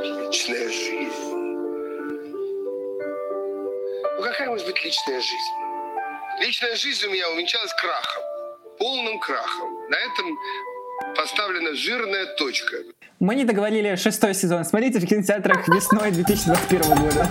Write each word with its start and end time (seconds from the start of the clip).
Личная 0.00 0.68
жизнь. 0.68 1.34
Ну 4.16 4.22
какая 4.22 4.48
может 4.48 4.66
быть 4.66 4.84
личная 4.84 5.20
жизнь? 5.20 5.54
Личная 6.40 6.76
жизнь 6.76 7.06
у 7.06 7.10
меня 7.10 7.30
увенчалась 7.30 7.72
крахом, 7.74 8.22
полным 8.78 9.18
крахом. 9.18 9.88
На 9.90 9.96
этом 9.96 10.38
поставлена 11.16 11.74
жирная 11.74 12.26
точка. 12.36 12.76
Мы 13.20 13.34
не 13.34 13.44
договорили 13.44 13.96
шестой 13.96 14.34
сезон. 14.34 14.64
Смотрите 14.64 15.00
в 15.00 15.06
кинотеатрах 15.06 15.66
весной 15.68 16.10
2021 16.12 16.94
года. 16.94 17.28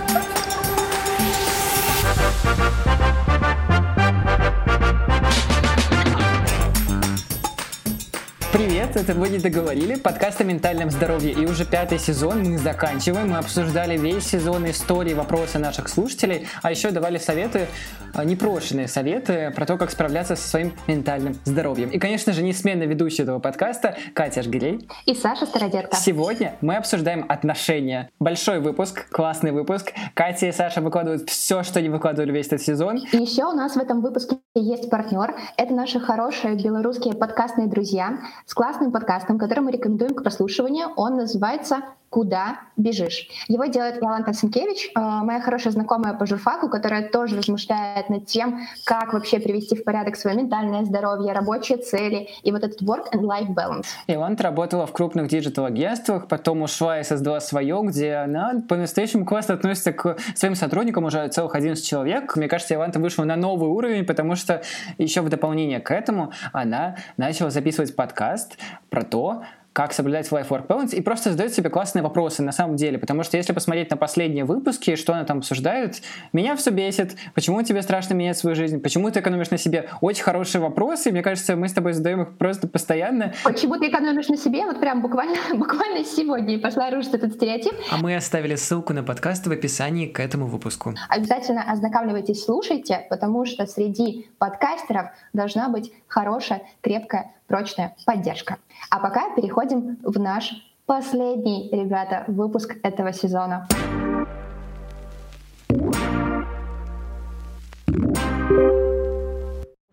Это 8.98 9.14
«Вы 9.14 9.28
не 9.28 9.38
договорили», 9.38 9.94
подкаст 9.94 10.40
о 10.40 10.44
ментальном 10.44 10.90
здоровье. 10.90 11.32
И 11.32 11.46
уже 11.46 11.64
пятый 11.64 12.00
сезон 12.00 12.42
мы 12.42 12.58
заканчиваем. 12.58 13.30
Мы 13.30 13.38
обсуждали 13.38 13.96
весь 13.96 14.26
сезон 14.26 14.68
истории, 14.68 15.14
вопросы 15.14 15.60
наших 15.60 15.88
слушателей, 15.88 16.48
а 16.62 16.72
еще 16.72 16.90
давали 16.90 17.18
советы, 17.18 17.68
а, 18.12 18.24
непрошенные 18.24 18.88
советы 18.88 19.52
про 19.54 19.66
то, 19.66 19.76
как 19.76 19.92
справляться 19.92 20.34
со 20.34 20.48
своим 20.48 20.72
ментальным 20.88 21.36
здоровьем. 21.44 21.90
И, 21.90 21.98
конечно 21.98 22.32
же, 22.32 22.42
несменный 22.42 22.86
ведущий 22.86 23.22
этого 23.22 23.38
подкаста 23.38 23.96
Катя 24.14 24.42
Жгелей. 24.42 24.88
И 25.06 25.14
Саша 25.14 25.46
Стародетка. 25.46 25.96
Сегодня 25.96 26.56
мы 26.60 26.74
обсуждаем 26.74 27.24
отношения. 27.28 28.10
Большой 28.18 28.58
выпуск, 28.58 29.08
классный 29.10 29.52
выпуск. 29.52 29.92
Катя 30.14 30.46
и 30.46 30.52
Саша 30.52 30.80
выкладывают 30.80 31.30
все, 31.30 31.62
что 31.62 31.80
не 31.80 31.88
выкладывали 31.88 32.32
весь 32.32 32.46
этот 32.46 32.62
сезон. 32.62 32.96
И 32.96 33.16
еще 33.16 33.44
у 33.44 33.52
нас 33.52 33.76
в 33.76 33.78
этом 33.78 34.00
выпуске 34.00 34.38
есть 34.56 34.90
партнер. 34.90 35.36
Это 35.56 35.72
наши 35.72 36.00
хорошие 36.00 36.56
белорусские 36.56 37.14
подкастные 37.14 37.68
друзья 37.68 38.18
с 38.44 38.54
классным 38.54 38.87
подкастом, 38.92 39.38
который 39.38 39.60
мы 39.60 39.72
рекомендуем 39.72 40.14
к 40.14 40.22
прослушиванию. 40.22 40.88
Он 40.96 41.16
называется 41.16 41.82
«Куда 42.10 42.60
бежишь?». 42.78 43.28
Его 43.48 43.66
делает 43.66 44.02
Иоланта 44.02 44.32
Сенкевич, 44.32 44.90
э, 44.94 44.98
моя 44.98 45.40
хорошая 45.40 45.74
знакомая 45.74 46.14
по 46.14 46.24
журфаку, 46.24 46.70
которая 46.70 47.06
тоже 47.06 47.36
размышляет 47.36 48.08
над 48.08 48.24
тем, 48.24 48.60
как 48.86 49.12
вообще 49.12 49.40
привести 49.40 49.76
в 49.76 49.84
порядок 49.84 50.16
свое 50.16 50.34
ментальное 50.34 50.84
здоровье, 50.84 51.32
рабочие 51.34 51.76
цели 51.76 52.28
и 52.42 52.50
вот 52.50 52.64
этот 52.64 52.80
work 52.80 53.12
and 53.12 53.20
life 53.20 53.48
balance. 53.54 53.86
Иоланта 54.06 54.44
работала 54.44 54.86
в 54.86 54.92
крупных 54.92 55.28
диджитал-агентствах, 55.28 56.28
потом 56.28 56.62
ушла 56.62 56.98
и 57.00 57.04
создала 57.04 57.40
свое, 57.40 57.82
где 57.84 58.14
она 58.14 58.62
по-настоящему 58.66 59.26
классно 59.26 59.54
относится 59.54 59.92
к 59.92 60.16
своим 60.34 60.54
сотрудникам, 60.54 61.04
уже 61.04 61.28
целых 61.28 61.54
11 61.54 61.84
человек. 61.84 62.36
Мне 62.36 62.48
кажется, 62.48 62.72
Иоланта 62.72 63.00
вышла 63.00 63.24
на 63.24 63.36
новый 63.36 63.68
уровень, 63.68 64.06
потому 64.06 64.34
что 64.34 64.62
еще 64.96 65.20
в 65.20 65.28
дополнение 65.28 65.80
к 65.80 65.90
этому 65.90 66.32
она 66.52 66.96
начала 67.18 67.50
записывать 67.50 67.94
подкаст 67.94 68.56
про 68.90 69.02
то, 69.04 69.42
как 69.78 69.92
соблюдать 69.92 70.26
life-work 70.32 70.66
balance, 70.66 70.92
и 70.92 71.00
просто 71.00 71.30
задает 71.30 71.54
себе 71.54 71.70
классные 71.70 72.02
вопросы 72.02 72.42
на 72.42 72.50
самом 72.50 72.74
деле, 72.74 72.98
потому 72.98 73.22
что 73.22 73.36
если 73.36 73.52
посмотреть 73.52 73.88
на 73.92 73.96
последние 73.96 74.44
выпуски, 74.44 74.96
что 74.96 75.12
она 75.12 75.22
там 75.22 75.38
обсуждает, 75.38 76.02
меня 76.32 76.56
все 76.56 76.72
бесит, 76.72 77.14
почему 77.32 77.62
тебе 77.62 77.80
страшно 77.82 78.14
менять 78.14 78.36
свою 78.36 78.56
жизнь, 78.56 78.80
почему 78.80 79.08
ты 79.12 79.20
экономишь 79.20 79.50
на 79.50 79.56
себе, 79.56 79.88
очень 80.00 80.24
хорошие 80.24 80.60
вопросы, 80.60 81.10
и 81.10 81.12
мне 81.12 81.22
кажется, 81.22 81.54
мы 81.54 81.68
с 81.68 81.72
тобой 81.72 81.92
задаем 81.92 82.22
их 82.22 82.36
просто 82.38 82.66
постоянно. 82.66 83.32
Почему 83.44 83.76
ты 83.76 83.86
экономишь 83.86 84.26
на 84.26 84.36
себе, 84.36 84.64
вот 84.64 84.80
прям 84.80 85.00
буквально, 85.00 85.36
буквально 85.54 86.04
сегодня 86.04 86.58
пошла 86.58 86.90
рушить 86.90 87.14
этот 87.14 87.34
стереотип. 87.34 87.74
А 87.92 87.98
мы 87.98 88.16
оставили 88.16 88.56
ссылку 88.56 88.92
на 88.92 89.04
подкаст 89.04 89.46
в 89.46 89.52
описании 89.52 90.08
к 90.08 90.18
этому 90.18 90.48
выпуску. 90.48 90.94
Обязательно 91.08 91.62
ознакомливайтесь, 91.70 92.42
слушайте, 92.42 93.06
потому 93.10 93.44
что 93.44 93.64
среди 93.66 94.28
подкастеров 94.38 95.10
должна 95.32 95.68
быть 95.68 95.92
хорошая, 96.08 96.62
крепкая 96.80 97.30
прочная 97.48 97.96
поддержка. 98.04 98.58
А 98.90 99.00
пока 99.00 99.34
переходим 99.34 99.98
в 100.02 100.18
наш 100.18 100.52
последний, 100.86 101.68
ребята, 101.70 102.24
выпуск 102.28 102.76
этого 102.82 103.12
сезона. 103.12 103.68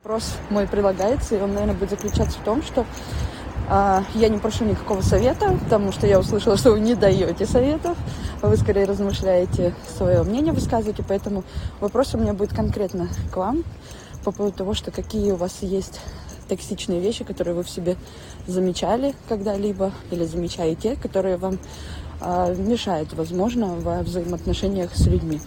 Вопрос 0.04 0.38
мой 0.50 0.68
прилагается, 0.68 1.36
и 1.36 1.42
он, 1.42 1.54
наверное, 1.54 1.76
будет 1.76 1.90
заключаться 1.90 2.40
в 2.40 2.44
том, 2.44 2.62
что 2.62 2.86
э, 3.70 4.00
я 4.14 4.30
не 4.30 4.38
прошу 4.38 4.64
никакого 4.64 5.02
совета, 5.02 5.58
потому 5.64 5.92
что 5.92 6.08
я 6.08 6.20
услышала, 6.20 6.56
что 6.56 6.72
вы 6.72 6.80
не 6.80 6.96
даете 6.96 7.46
советов, 7.46 7.98
вы 8.42 8.56
скорее 8.56 8.86
размышляете, 8.86 9.74
свое 9.98 10.24
мнение 10.24 10.54
высказываете, 10.54 11.04
поэтому 11.06 11.44
вопрос 11.82 12.14
у 12.14 12.18
меня 12.18 12.34
будет 12.34 12.54
конкретно 12.54 13.10
к 13.34 13.36
вам 13.36 13.64
по 14.24 14.32
поводу 14.32 14.56
того, 14.58 14.74
что 14.74 14.92
какие 14.92 15.32
у 15.32 15.36
вас 15.36 15.58
есть 15.62 16.00
токсичные 16.48 17.00
вещи, 17.00 17.24
которые 17.24 17.54
вы 17.54 17.64
в 17.64 17.70
себе 17.70 17.96
замечали 18.48 19.14
когда-либо 19.30 19.92
или 20.12 20.26
замечаете, 20.26 20.96
которые 20.96 21.38
вам 21.38 21.60
э, 22.22 22.56
мешают, 22.58 23.14
возможно, 23.14 23.76
во 23.76 24.02
взаимоотношениях 24.02 24.96
с 24.96 25.08
людьми. 25.08 25.40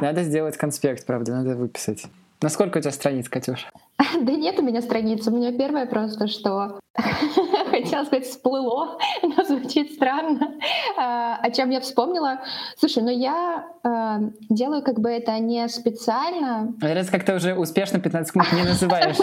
Надо 0.00 0.22
сделать 0.22 0.56
конспект, 0.56 1.06
правда, 1.06 1.32
надо 1.32 1.56
выписать. 1.56 2.06
Насколько 2.40 2.78
у 2.78 2.80
тебя 2.80 2.92
страниц, 2.92 3.28
Катюша? 3.28 3.68
Да 4.20 4.32
нет 4.32 4.58
у 4.58 4.62
меня 4.62 4.80
страниц. 4.80 5.26
У 5.26 5.30
меня 5.30 5.52
первое 5.56 5.86
просто, 5.86 6.28
что 6.28 6.78
хотела 7.70 8.04
сказать, 8.04 8.26
всплыло, 8.26 8.98
но 9.22 9.44
звучит 9.44 9.92
странно. 9.92 10.54
А, 10.96 11.36
о 11.36 11.50
чем 11.50 11.70
я 11.70 11.80
вспомнила? 11.80 12.40
Слушай, 12.76 13.02
ну 13.02 13.10
я 13.10 13.66
а, 13.82 14.20
делаю 14.48 14.82
как 14.82 15.00
бы 15.00 15.10
это 15.10 15.38
не 15.38 15.68
специально. 15.68 16.74
Раз 16.80 17.10
как 17.10 17.24
ты 17.24 17.34
уже 17.34 17.54
успешно 17.54 17.98
15 17.98 18.34
минут 18.34 18.52
не 18.52 18.62
называешь, 18.62 19.16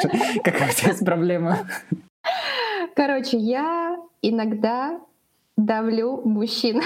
какая 0.43 0.69
у 0.69 0.73
тебя 0.73 0.89
есть 0.89 1.05
проблема. 1.05 1.59
Короче, 2.95 3.37
я 3.37 3.97
иногда 4.21 4.99
давлю 5.57 6.21
мужчин. 6.25 6.81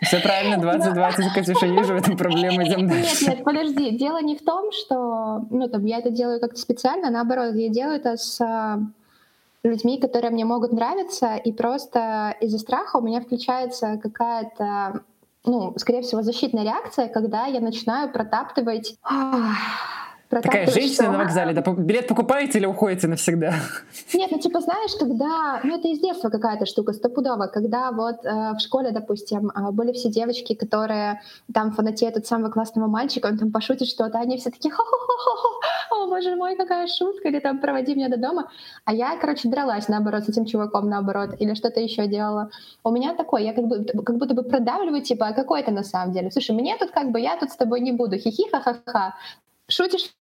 Все 0.00 0.20
правильно, 0.20 0.58
2020, 0.58 1.32
Катюша, 1.32 1.66
вижу 1.66 1.94
в 1.94 1.96
этом 1.96 2.16
проблемы, 2.16 2.64
идем 2.64 2.88
дальше. 2.88 3.24
Нет, 3.24 3.36
нет, 3.36 3.44
подожди, 3.44 3.90
дело 3.96 4.22
не 4.22 4.36
в 4.36 4.44
том, 4.44 4.70
что, 4.70 5.44
ну, 5.50 5.68
там, 5.68 5.84
я 5.84 5.98
это 5.98 6.10
делаю 6.10 6.40
как-то 6.40 6.58
специально, 6.58 7.10
наоборот, 7.10 7.54
я 7.54 7.68
делаю 7.68 7.96
это 7.96 8.16
с 8.16 8.40
а, 8.40 8.78
людьми, 9.64 10.00
которые 10.00 10.30
мне 10.30 10.44
могут 10.44 10.72
нравиться, 10.72 11.34
и 11.34 11.52
просто 11.52 12.34
из-за 12.40 12.58
страха 12.58 12.96
у 12.96 13.00
меня 13.00 13.20
включается 13.20 13.98
какая-то, 14.00 15.02
ну, 15.44 15.74
скорее 15.76 16.02
всего, 16.02 16.22
защитная 16.22 16.62
реакция, 16.62 17.08
когда 17.08 17.46
я 17.46 17.60
начинаю 17.60 18.12
протаптывать 18.12 18.96
Такая 20.40 20.66
женщина 20.66 21.04
что... 21.04 21.12
на 21.12 21.18
вокзале, 21.18 21.52
да, 21.52 21.62
билет 21.72 22.08
покупаете 22.08 22.58
или 22.58 22.64
уходите 22.64 23.06
навсегда? 23.06 23.54
Нет, 24.14 24.30
ну 24.30 24.38
типа 24.38 24.60
знаешь, 24.60 24.92
когда, 24.98 25.60
ну 25.62 25.78
это 25.78 25.88
из 25.88 26.00
детства 26.00 26.30
какая-то 26.30 26.64
штука 26.64 26.94
стопудово, 26.94 27.48
когда 27.48 27.92
вот 27.92 28.24
э, 28.24 28.54
в 28.54 28.58
школе, 28.60 28.92
допустим, 28.92 29.50
э, 29.50 29.70
были 29.72 29.92
все 29.92 30.08
девочки, 30.08 30.54
которые 30.54 31.20
там 31.52 31.72
фанатеют 31.72 32.16
от 32.16 32.26
самого 32.26 32.50
классного 32.50 32.86
мальчика, 32.86 33.26
он 33.26 33.36
там 33.36 33.52
пошутит 33.52 33.88
что-то, 33.88 34.18
они 34.18 34.38
все 34.38 34.50
такие 34.50 34.72
хо-хо-хо-хо, 34.72 35.60
о 35.90 36.06
боже 36.06 36.34
мой, 36.34 36.56
какая 36.56 36.86
шутка, 36.86 37.28
или 37.28 37.38
там 37.38 37.60
проводи 37.60 37.94
меня 37.94 38.08
до 38.08 38.16
дома. 38.16 38.50
А 38.86 38.94
я, 38.94 39.18
короче, 39.18 39.50
дралась 39.50 39.88
наоборот 39.88 40.24
с 40.24 40.28
этим 40.30 40.46
чуваком 40.46 40.88
наоборот, 40.88 41.30
или 41.38 41.52
что-то 41.54 41.80
еще 41.80 42.06
делала. 42.06 42.50
У 42.84 42.90
меня 42.90 43.14
такое, 43.14 43.42
я 43.42 43.52
как, 43.52 43.66
бы, 43.66 43.84
как 43.84 44.16
будто 44.16 44.34
бы 44.34 44.42
продавливаю, 44.42 45.02
типа, 45.02 45.28
а 45.28 45.32
какой 45.34 45.60
это 45.60 45.72
на 45.72 45.84
самом 45.84 46.14
деле? 46.14 46.30
Слушай, 46.30 46.56
мне 46.56 46.76
тут 46.78 46.90
как 46.90 47.10
бы, 47.10 47.20
я 47.20 47.36
тут 47.36 47.50
с 47.50 47.56
тобой 47.56 47.80
не 47.80 47.92
буду, 47.92 48.16
хихи 48.16 48.48
ха-ха-ха. 48.50 49.14
Шутишь 49.68 50.14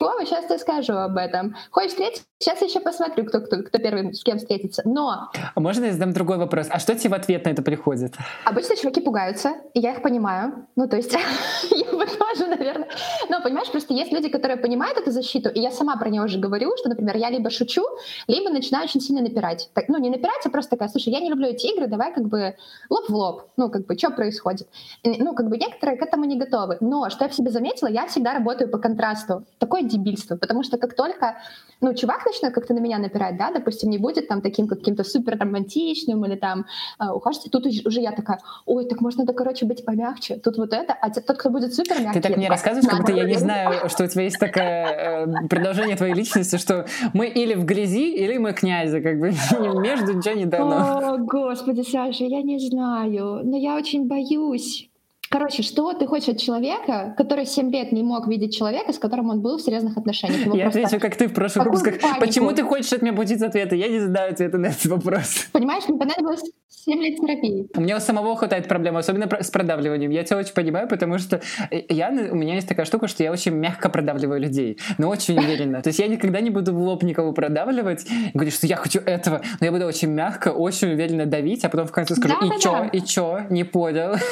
Вова, 0.00 0.24
сейчас 0.24 0.48
я 0.48 0.58
скажу 0.58 0.94
об 0.94 1.18
этом. 1.18 1.54
Хочешь 1.70 1.90
встретиться? 1.90 2.24
Сейчас 2.38 2.62
еще 2.62 2.80
посмотрю, 2.80 3.26
кто, 3.26 3.40
кто, 3.42 3.62
кто 3.62 3.78
первый 3.78 4.14
с 4.14 4.24
кем 4.24 4.38
встретится. 4.38 4.80
Но... 4.86 5.28
А 5.54 5.60
можно 5.60 5.84
я 5.84 5.92
задам 5.92 6.14
другой 6.14 6.38
вопрос? 6.38 6.68
А 6.70 6.78
что 6.78 6.94
тебе 6.94 7.10
в 7.10 7.12
ответ 7.12 7.44
на 7.44 7.50
это 7.50 7.60
приходит? 7.62 8.14
Обычно 8.46 8.76
чуваки 8.76 9.02
пугаются, 9.02 9.56
и 9.74 9.80
я 9.80 9.92
их 9.92 10.00
понимаю. 10.00 10.66
Ну, 10.74 10.88
то 10.88 10.96
есть, 10.96 11.12
я 11.70 11.92
бы 11.92 12.06
тоже, 12.06 12.46
наверное... 12.46 12.88
Но, 13.28 13.42
понимаешь, 13.42 13.70
просто 13.70 13.92
есть 13.92 14.10
люди, 14.10 14.30
которые 14.30 14.56
понимают 14.56 14.96
эту 14.96 15.10
защиту, 15.10 15.50
и 15.50 15.60
я 15.60 15.70
сама 15.70 15.98
про 15.98 16.08
нее 16.08 16.22
уже 16.22 16.38
говорю, 16.38 16.72
что, 16.78 16.88
например, 16.88 17.18
я 17.18 17.28
либо 17.28 17.50
шучу, 17.50 17.84
либо 18.26 18.48
начинаю 18.48 18.84
очень 18.84 19.02
сильно 19.02 19.20
напирать. 19.20 19.68
Так, 19.74 19.88
ну, 19.88 19.98
не 19.98 20.08
напирать, 20.08 20.40
а 20.46 20.48
просто 20.48 20.70
такая, 20.70 20.88
слушай, 20.88 21.12
я 21.12 21.20
не 21.20 21.28
люблю 21.28 21.48
эти 21.48 21.66
игры, 21.66 21.88
давай 21.88 22.14
как 22.14 22.24
бы 22.24 22.56
лоб 22.88 23.06
в 23.06 23.14
лоб. 23.14 23.42
Ну, 23.58 23.68
как 23.68 23.84
бы, 23.84 23.98
что 23.98 24.12
происходит? 24.12 24.66
Ну, 25.04 25.34
как 25.34 25.50
бы 25.50 25.58
некоторые 25.58 25.98
к 25.98 26.02
этому 26.02 26.24
не 26.24 26.38
готовы. 26.38 26.78
Но, 26.80 27.10
что 27.10 27.24
я 27.24 27.28
в 27.28 27.34
себе 27.34 27.50
заметила, 27.50 27.88
я 27.88 28.06
всегда 28.06 28.32
работаю 28.32 28.70
по 28.70 28.78
контрасту. 28.78 29.44
Такое 29.58 29.89
дебильство, 29.90 30.36
потому 30.36 30.62
что 30.62 30.78
как 30.78 30.94
только, 30.94 31.36
ну, 31.80 31.94
чувак 31.94 32.24
начинает 32.26 32.54
как-то 32.54 32.74
на 32.74 32.80
меня 32.80 32.98
напирать, 32.98 33.36
да, 33.36 33.50
допустим, 33.50 33.90
не 33.90 33.98
будет 33.98 34.28
там 34.28 34.40
таким 34.40 34.68
каким-то 34.68 35.04
супер 35.04 35.38
романтичным 35.38 36.24
или 36.24 36.36
там 36.36 36.66
э, 36.98 37.08
ухаживать, 37.10 37.50
тут 37.50 37.66
уже 37.66 38.00
я 38.00 38.12
такая, 38.12 38.38
ой, 38.66 38.86
так 38.86 39.00
можно, 39.00 39.24
да, 39.24 39.32
короче, 39.32 39.66
быть 39.66 39.84
помягче, 39.84 40.36
тут 40.36 40.56
вот 40.58 40.72
это, 40.72 40.92
а 40.92 41.10
тот, 41.10 41.38
кто 41.38 41.50
будет 41.50 41.74
супер 41.74 42.00
мягкий. 42.00 42.20
Ты 42.20 42.28
так 42.28 42.36
мне 42.36 42.48
рассказываешь, 42.48 42.88
как 42.88 43.00
будто 43.00 43.12
я 43.12 43.24
не 43.24 43.38
знаю, 43.38 43.88
что 43.88 44.04
у 44.04 44.06
тебя 44.06 44.24
есть 44.24 44.38
такое 44.38 45.26
э, 45.26 45.48
продолжение 45.48 45.96
твоей 45.96 46.14
личности, 46.14 46.56
что 46.56 46.86
мы 47.12 47.26
или 47.26 47.54
в 47.54 47.64
грязи, 47.64 48.12
или 48.14 48.38
мы 48.38 48.52
князя, 48.52 49.00
как 49.00 49.18
бы 49.18 49.32
между 49.80 50.12
не 50.34 50.46
дано. 50.46 51.14
О, 51.14 51.18
господи, 51.18 51.82
Саша, 51.82 52.24
я 52.24 52.42
не 52.42 52.58
знаю, 52.58 53.40
но 53.44 53.56
я 53.56 53.76
очень 53.76 54.06
боюсь. 54.06 54.89
Короче, 55.32 55.62
что 55.62 55.92
ты 55.92 56.08
хочешь 56.08 56.28
от 56.28 56.38
человека, 56.38 57.14
который 57.16 57.46
7 57.46 57.70
лет 57.70 57.92
не 57.92 58.02
мог 58.02 58.26
видеть 58.26 58.52
человека, 58.52 58.92
с 58.92 58.98
которым 58.98 59.30
он 59.30 59.40
был 59.40 59.58
в 59.58 59.62
серьезных 59.62 59.96
отношениях? 59.96 60.44
Ему 60.44 60.56
я 60.56 60.66
отвечу, 60.66 60.98
как 60.98 61.14
ты 61.14 61.28
в 61.28 61.34
прошлых 61.34 61.66
выпусках. 61.66 61.94
Почему 62.18 62.50
ты 62.50 62.64
хочешь 62.64 62.92
от 62.92 63.02
меня 63.02 63.12
получить 63.12 63.40
ответы? 63.40 63.76
Я 63.76 63.86
не 63.86 64.00
знаю 64.00 64.32
ответа 64.32 64.58
на 64.58 64.66
этот 64.66 64.86
вопрос. 64.86 65.46
Понимаешь, 65.52 65.84
мне 65.88 65.96
понадобилось 65.98 66.42
7 66.84 67.00
лет 67.00 67.16
терапии. 67.20 67.68
У 67.76 67.80
меня 67.80 67.96
у 67.96 68.00
самого 68.00 68.34
хватает 68.34 68.66
проблем, 68.66 68.96
особенно 68.96 69.28
с 69.40 69.50
продавливанием. 69.50 70.10
Я 70.10 70.24
тебя 70.24 70.38
очень 70.38 70.52
понимаю, 70.52 70.88
потому 70.88 71.18
что 71.18 71.40
я, 71.70 72.08
у 72.10 72.34
меня 72.34 72.54
есть 72.54 72.66
такая 72.66 72.86
штука, 72.86 73.06
что 73.06 73.22
я 73.22 73.30
очень 73.30 73.52
мягко 73.52 73.88
продавливаю 73.88 74.40
людей, 74.40 74.78
но 74.98 75.08
очень 75.08 75.38
уверенно. 75.38 75.80
То 75.80 75.90
есть 75.90 76.00
я 76.00 76.08
никогда 76.08 76.40
не 76.40 76.50
буду 76.50 76.72
в 76.74 76.78
лоб 76.78 77.04
никого 77.04 77.32
продавливать, 77.32 78.04
говорить, 78.34 78.54
что 78.54 78.66
я 78.66 78.74
хочу 78.76 78.98
этого, 78.98 79.42
но 79.60 79.66
я 79.66 79.70
буду 79.70 79.84
очень 79.84 80.08
мягко, 80.08 80.48
очень 80.48 80.92
уверенно 80.92 81.26
давить, 81.26 81.64
а 81.64 81.68
потом 81.68 81.86
в 81.86 81.92
конце 81.92 82.16
скажу, 82.16 82.34
Да, 82.40 82.46
и 82.46 82.48
да, 82.48 82.58
чё, 82.58 82.72
да. 82.72 82.86
и 82.86 83.00
чё, 83.00 83.40
не 83.50 83.64
понял. 83.64 84.14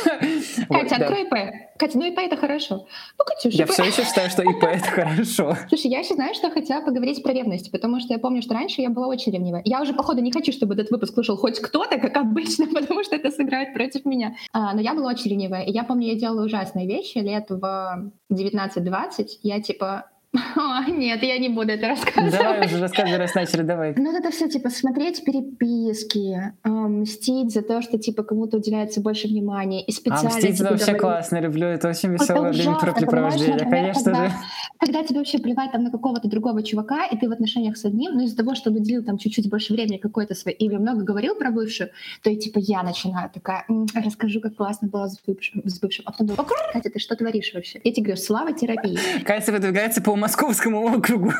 Вот, 0.68 0.87
Катя, 0.88 0.98
да. 0.98 1.06
открой 1.06 1.22
ИП. 1.24 1.54
Катя, 1.78 1.98
ну 1.98 2.06
ИП 2.06 2.18
это 2.18 2.36
хорошо. 2.36 2.86
Ну, 3.18 3.24
Катюша, 3.24 3.56
Я 3.56 3.64
ИП. 3.64 3.70
все 3.70 3.84
еще 3.84 4.04
считаю, 4.04 4.30
что 4.30 4.42
ИП 4.42 4.64
это 4.64 4.84
хорошо. 4.84 5.56
Слушай, 5.68 5.90
я 5.90 6.00
еще 6.00 6.14
знаю, 6.14 6.34
что 6.34 6.50
хотела 6.50 6.80
поговорить 6.80 7.22
про 7.22 7.32
ревность, 7.32 7.70
потому 7.70 8.00
что 8.00 8.12
я 8.12 8.18
помню, 8.18 8.42
что 8.42 8.54
раньше 8.54 8.80
я 8.80 8.90
была 8.90 9.06
очень 9.06 9.32
ревнивая. 9.32 9.62
Я 9.64 9.80
уже, 9.82 9.92
походу, 9.94 10.20
не 10.20 10.32
хочу, 10.32 10.52
чтобы 10.52 10.74
этот 10.74 10.90
выпуск 10.90 11.14
слушал 11.14 11.36
хоть 11.36 11.60
кто-то, 11.60 11.98
как 11.98 12.16
обычно, 12.16 12.66
потому 12.74 13.04
что 13.04 13.16
это 13.16 13.30
сыграет 13.30 13.74
против 13.74 14.04
меня. 14.04 14.34
А, 14.52 14.74
но 14.74 14.80
я 14.80 14.94
была 14.94 15.10
очень 15.10 15.30
ревнивая. 15.30 15.62
И 15.62 15.72
я 15.72 15.84
помню, 15.84 16.08
я 16.08 16.14
делала 16.14 16.44
ужасные 16.44 16.86
вещи 16.86 17.18
лет 17.18 17.46
в 17.48 18.10
19-20. 18.32 19.26
Я 19.42 19.60
типа... 19.60 20.06
«О, 20.34 20.84
нет, 20.90 21.22
я 21.22 21.38
не 21.38 21.48
буду 21.48 21.72
это 21.72 21.88
рассказывать. 21.88 22.32
Давай 22.32 22.66
уже 22.66 22.78
рассказывай, 22.80 23.16
раз 23.18 23.34
начали, 23.34 23.62
давай. 23.62 23.94
Ну, 23.96 24.14
это 24.16 24.30
все, 24.30 24.46
типа, 24.48 24.68
смотреть 24.68 25.24
переписки, 25.24 26.52
а, 26.62 26.68
мстить 26.68 27.50
за 27.52 27.62
то, 27.62 27.80
что, 27.80 27.98
типа, 27.98 28.22
кому-то 28.22 28.58
уделяется 28.58 29.00
больше 29.00 29.26
внимания, 29.28 29.82
и 29.82 29.90
А 29.90 29.94
специально 29.94 30.28
мстить 30.28 30.58
тебе 30.58 30.68
вообще 30.68 30.84
говорить- 30.86 31.00
классно, 31.00 31.40
люблю, 31.40 31.66
это 31.66 31.88
очень 31.88 32.14
Это 32.14 32.22
веселое 32.24 32.50
ужасно, 32.50 32.74
времяпрепровождение, 32.78 33.52
например, 33.56 33.70
конечно 33.94 34.04
когда, 34.12 34.28
же. 34.28 34.34
когда 34.78 35.02
тебе 35.02 35.18
вообще 35.18 35.38
плевать 35.38 35.72
там 35.72 35.84
на 35.84 35.90
какого-то 35.90 36.28
другого 36.28 36.62
чувака, 36.62 37.06
и 37.06 37.16
ты 37.16 37.26
в 37.28 37.32
отношениях 37.32 37.76
с 37.78 37.84
одним, 37.86 38.12
но 38.14 38.22
из-за 38.24 38.36
того, 38.36 38.54
что 38.54 38.68
он 38.70 38.76
уделил 38.76 39.02
там 39.02 39.16
чуть-чуть 39.16 39.48
больше 39.48 39.72
времени 39.72 39.96
какой-то 39.96 40.34
своей, 40.34 40.56
или 40.58 40.76
много 40.76 41.04
говорил 41.04 41.36
про 41.36 41.50
бывшую, 41.50 41.88
то 42.22 42.28
и 42.30 42.36
типа 42.36 42.58
я 42.58 42.82
начинаю 42.82 43.30
такая, 43.30 43.64
«М, 43.70 43.86
расскажу, 43.94 44.40
как 44.42 44.56
классно 44.56 44.88
было 44.88 45.08
с 45.08 45.18
бывшим, 45.26 45.62
с 45.64 45.80
бывшим. 45.80 46.04
а 46.06 46.12
потом 46.12 46.26
думаю, 46.26 46.42
«О, 46.46 46.72
Катя, 46.74 46.90
ты 46.90 46.98
что 46.98 47.16
творишь 47.16 47.52
вообще? 47.54 47.80
Я 47.82 47.92
тебе 47.92 48.04
говорю, 48.06 48.20
слава 48.20 48.52
терапии. 48.52 48.98
Катя 49.24 49.52
выдвигается 49.52 50.02
по 50.02 50.17
московскому 50.18 50.86
округу. 50.86 51.32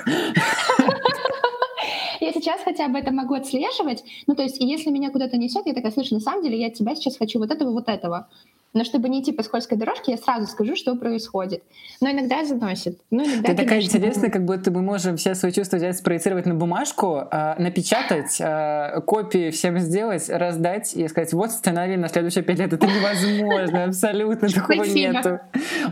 Я 2.20 2.32
сейчас 2.32 2.60
хотя 2.62 2.88
бы 2.88 2.98
это 2.98 3.12
могу 3.12 3.34
отслеживать. 3.34 4.02
Ну, 4.26 4.34
то 4.34 4.42
есть, 4.42 4.58
если 4.60 4.90
меня 4.90 5.10
куда-то 5.10 5.36
несет, 5.36 5.66
я 5.66 5.72
такая, 5.72 5.92
слушай, 5.92 6.14
на 6.14 6.20
самом 6.20 6.42
деле 6.42 6.58
я 6.58 6.66
от 6.66 6.75
тебя 6.75 6.94
сейчас 6.94 7.16
хочу 7.16 7.38
вот 7.38 7.50
этого, 7.50 7.70
вот 7.70 7.88
этого. 7.88 8.28
Но 8.74 8.84
чтобы 8.84 9.08
не 9.08 9.22
идти 9.22 9.32
по 9.32 9.42
скользкой 9.42 9.78
дорожке, 9.78 10.12
я 10.12 10.18
сразу 10.18 10.46
скажу, 10.46 10.76
что 10.76 10.94
происходит. 10.94 11.62
Но 12.00 12.10
иногда 12.10 12.44
заносит. 12.44 12.98
Ну, 13.10 13.24
иногда, 13.24 13.48
Ты 13.48 13.54
такая 13.54 13.68
конечно, 13.68 13.96
интересная, 13.96 14.30
как 14.30 14.44
будто 14.44 14.70
мы 14.70 14.82
можем 14.82 15.16
все 15.16 15.34
свои 15.34 15.52
чувства 15.52 15.76
взять, 15.76 15.96
спроецировать 15.96 16.44
на 16.44 16.54
бумажку, 16.54 17.26
а, 17.30 17.56
напечатать, 17.58 18.38
а, 18.40 19.00
копии 19.00 19.50
всем 19.50 19.78
сделать, 19.78 20.28
раздать 20.28 20.94
и 20.94 21.08
сказать, 21.08 21.32
вот 21.32 21.50
сценарий 21.50 21.96
на 21.96 22.08
следующие 22.08 22.44
пять 22.44 22.58
лет. 22.58 22.72
Это 22.72 22.86
невозможно, 22.86 23.84
абсолютно 23.84 24.48
такого 24.54 24.84
нету. 24.84 25.40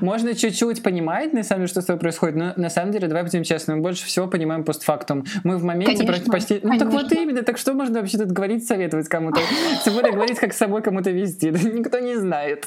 Можно 0.02 0.34
чуть-чуть 0.34 0.82
понимать, 0.82 1.32
на 1.32 1.42
самом 1.42 1.62
деле, 1.62 1.68
что 1.68 1.80
с 1.80 1.86
тобой 1.86 2.00
происходит, 2.00 2.36
но 2.36 2.52
на 2.56 2.68
самом 2.68 2.92
деле, 2.92 3.08
давай 3.08 3.22
будем 3.22 3.42
честны, 3.42 3.76
мы 3.76 3.82
больше 3.82 4.04
всего 4.04 4.26
понимаем 4.26 4.64
постфактум. 4.64 5.24
Мы 5.44 5.56
в 5.56 5.64
моменте 5.64 6.06
Конечно, 6.06 6.30
почти... 6.30 6.60
Ну 6.62 6.78
так 6.78 6.90
вот 6.90 7.10
именно, 7.12 7.42
так 7.42 7.56
что 7.56 7.72
можно 7.72 8.00
вообще 8.00 8.18
тут 8.18 8.32
говорить, 8.32 8.66
советовать 8.66 9.08
кому-то? 9.08 9.40
Тем 9.84 9.94
более 9.94 10.12
говорить, 10.12 10.38
как 10.38 10.52
с 10.52 10.58
собой 10.58 10.82
кому-то 10.82 11.10
вести. 11.10 11.50
Никто 11.50 11.98
не 12.00 12.16
знает. 12.16 12.65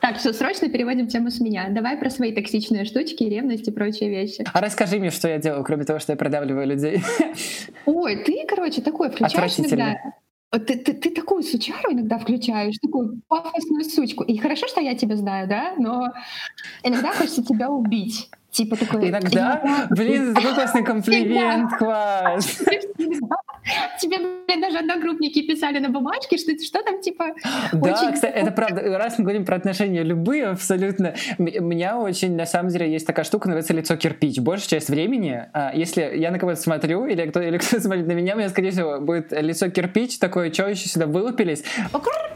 Так, 0.00 0.18
все, 0.18 0.32
срочно 0.32 0.68
переводим 0.68 1.08
тему 1.08 1.30
с 1.30 1.40
меня. 1.40 1.68
Давай 1.70 1.96
про 1.96 2.10
свои 2.10 2.32
токсичные 2.32 2.84
штучки, 2.84 3.24
ревность 3.24 3.66
и 3.66 3.72
прочие 3.72 4.08
вещи. 4.08 4.44
А 4.52 4.60
расскажи 4.60 4.98
мне, 4.98 5.10
что 5.10 5.28
я 5.28 5.38
делаю, 5.38 5.64
кроме 5.64 5.84
того, 5.84 5.98
что 5.98 6.12
я 6.12 6.16
продавливаю 6.16 6.66
людей. 6.66 7.02
Ой, 7.86 8.16
ты, 8.24 8.44
короче, 8.46 8.82
такое 8.82 9.10
включаешь 9.10 9.58
иногда. 9.58 9.96
Ты, 10.52 10.78
ты, 10.78 10.92
ты 10.92 11.10
такую 11.10 11.42
сучару 11.42 11.92
иногда 11.92 12.18
включаешь, 12.18 12.76
такую 12.80 13.20
пафосную 13.26 13.84
сучку. 13.84 14.22
И 14.22 14.38
хорошо, 14.38 14.68
что 14.68 14.80
я 14.80 14.94
тебя 14.94 15.16
знаю, 15.16 15.48
да? 15.48 15.74
Но 15.76 16.12
иногда 16.84 17.12
хочется 17.12 17.44
тебя 17.44 17.68
убить. 17.68 18.30
Типа 18.56 18.74
такой... 18.76 19.10
Иногда, 19.10 19.60
«Я- 19.62 19.86
блин, 19.90 20.34
такой 20.34 20.54
классный 20.54 20.82
комплимент, 20.82 21.76
класс. 21.76 22.62
Тебе, 24.00 24.18
блин, 24.46 24.60
даже 24.62 24.78
одногруппники 24.78 25.42
писали 25.46 25.78
на 25.78 25.90
бумажке, 25.90 26.38
что, 26.38 26.52
что 26.58 26.82
там, 26.82 27.00
типа... 27.02 27.34
Да, 27.72 27.92
очень- 27.92 28.14
кстати, 28.14 28.32
это 28.32 28.50
правда. 28.52 28.96
Раз 28.96 29.18
мы 29.18 29.24
говорим 29.24 29.44
про 29.44 29.56
отношения 29.56 30.04
любые, 30.04 30.46
абсолютно. 30.46 31.14
У 31.36 31.42
меня 31.42 31.98
очень, 31.98 32.34
на 32.34 32.46
самом 32.46 32.70
деле, 32.70 32.90
есть 32.90 33.06
такая 33.06 33.24
штука, 33.26 33.48
называется 33.48 33.74
лицо 33.74 33.96
кирпич. 33.96 34.38
Большая 34.38 34.68
часть 34.68 34.88
времени, 34.88 35.46
а, 35.52 35.72
если 35.74 36.12
я 36.16 36.30
на 36.30 36.38
кого-то 36.38 36.58
смотрю, 36.60 37.06
или 37.06 37.26
кто 37.26 37.42
или 37.42 37.58
кто 37.58 37.78
смотрит 37.80 38.06
на 38.06 38.12
меня, 38.12 38.36
у 38.36 38.38
меня, 38.38 38.48
скорее 38.48 38.70
всего, 38.70 39.00
будет 39.00 39.32
лицо 39.32 39.68
кирпич, 39.68 40.18
такое, 40.18 40.50
что 40.50 40.68
еще 40.68 40.88
сюда 40.88 41.06
вылупились. 41.06 41.62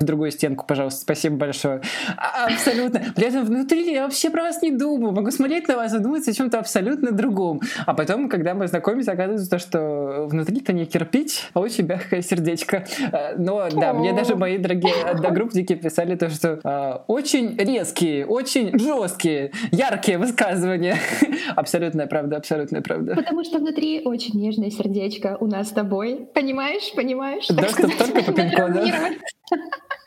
В 0.00 0.04
другую 0.04 0.32
стенку, 0.32 0.66
пожалуйста, 0.66 1.00
спасибо 1.02 1.36
большое. 1.36 1.80
А, 2.16 2.46
Абсолютно. 2.46 3.00
При 3.14 3.26
этом 3.26 3.44
внутри 3.44 3.92
я 3.92 4.02
вообще 4.04 4.30
про 4.30 4.42
вас 4.42 4.60
не 4.62 4.72
думаю. 4.72 5.12
Могу 5.12 5.30
смотреть 5.30 5.68
на 5.68 5.76
вас 5.76 5.94
и 5.94 5.98
думать 5.98 6.09
о 6.16 6.32
чем-то 6.32 6.58
абсолютно 6.58 7.12
другом. 7.12 7.60
А 7.86 7.94
потом, 7.94 8.28
когда 8.28 8.54
мы 8.54 8.66
знакомимся, 8.66 9.12
оказывается, 9.12 9.58
что 9.58 10.26
внутри-то 10.28 10.72
не 10.72 10.86
кирпич, 10.86 11.48
а 11.54 11.60
очень 11.60 11.86
мягкое 11.86 12.22
сердечко. 12.22 12.84
А, 13.12 13.34
Но 13.36 13.68
да, 13.70 13.92
мне 13.92 14.12
даже 14.12 14.36
мои 14.36 14.58
дорогие 14.58 14.94
одногруппники 15.04 15.74
писали 15.74 16.16
то, 16.16 16.28
что 16.30 16.60
а, 16.64 17.04
очень 17.06 17.56
резкие, 17.56 18.26
очень 18.26 18.78
жесткие, 18.78 19.52
яркие 19.70 20.18
высказывания. 20.18 20.96
Абсолютная 21.56 22.06
правда, 22.06 22.36
абсолютная 22.36 22.82
правда. 22.82 23.14
Потому 23.14 23.44
что 23.44 23.58
внутри 23.58 24.02
очень 24.04 24.40
нежное 24.40 24.70
сердечко 24.70 25.36
у 25.40 25.46
нас 25.46 25.68
с 25.68 25.72
тобой. 25.72 26.28
Понимаешь? 26.34 26.92
Понимаешь? 26.94 27.46
Доступ 27.48 27.92
сказать, 27.92 27.98
только 27.98 28.22
по 28.22 28.32
пин-коду. 28.32 28.80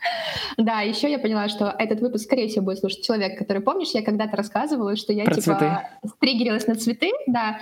Да, 0.56 0.80
еще 0.80 1.10
я 1.10 1.18
поняла, 1.18 1.48
что 1.48 1.74
этот 1.78 2.00
выпуск, 2.00 2.24
скорее 2.24 2.48
всего, 2.48 2.64
будет 2.64 2.78
слушать 2.78 3.04
человек, 3.04 3.38
который, 3.38 3.60
помнишь, 3.60 3.90
я 3.92 4.02
когда-то 4.02 4.36
рассказывала, 4.36 4.96
что 4.96 5.12
я, 5.12 5.24
Про 5.24 5.34
типа, 5.34 5.88
стригерилась 6.16 6.66
на 6.66 6.74
цветы, 6.76 7.10
да. 7.26 7.58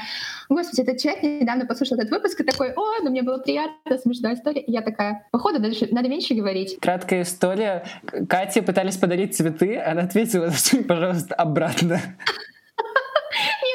Господи, 0.49 0.83
этот 0.83 1.01
человек 1.01 1.23
недавно 1.23 1.67
послушал 1.67 1.99
этот 1.99 2.11
выпуск 2.11 2.41
и 2.41 2.45
такой, 2.45 2.73
о, 2.73 3.03
ну 3.03 3.11
мне 3.11 3.23
было 3.23 3.39
приятно, 3.39 3.99
смешная 3.99 4.35
история. 4.35 4.61
И 4.61 4.71
я 4.71 4.83
такая, 4.83 5.27
походу, 5.31 5.59
дальше 5.61 5.89
надо 5.91 6.09
меньше 6.09 6.35
говорить. 6.35 6.79
Краткая 6.81 7.23
история. 7.23 7.85
Кате 8.29 8.63
пытались 8.63 8.97
подарить 8.97 9.37
цветы, 9.37 9.79
она 9.79 10.03
ответила, 10.03 10.51
пожалуйста, 10.89 11.35
обратно. 11.35 12.01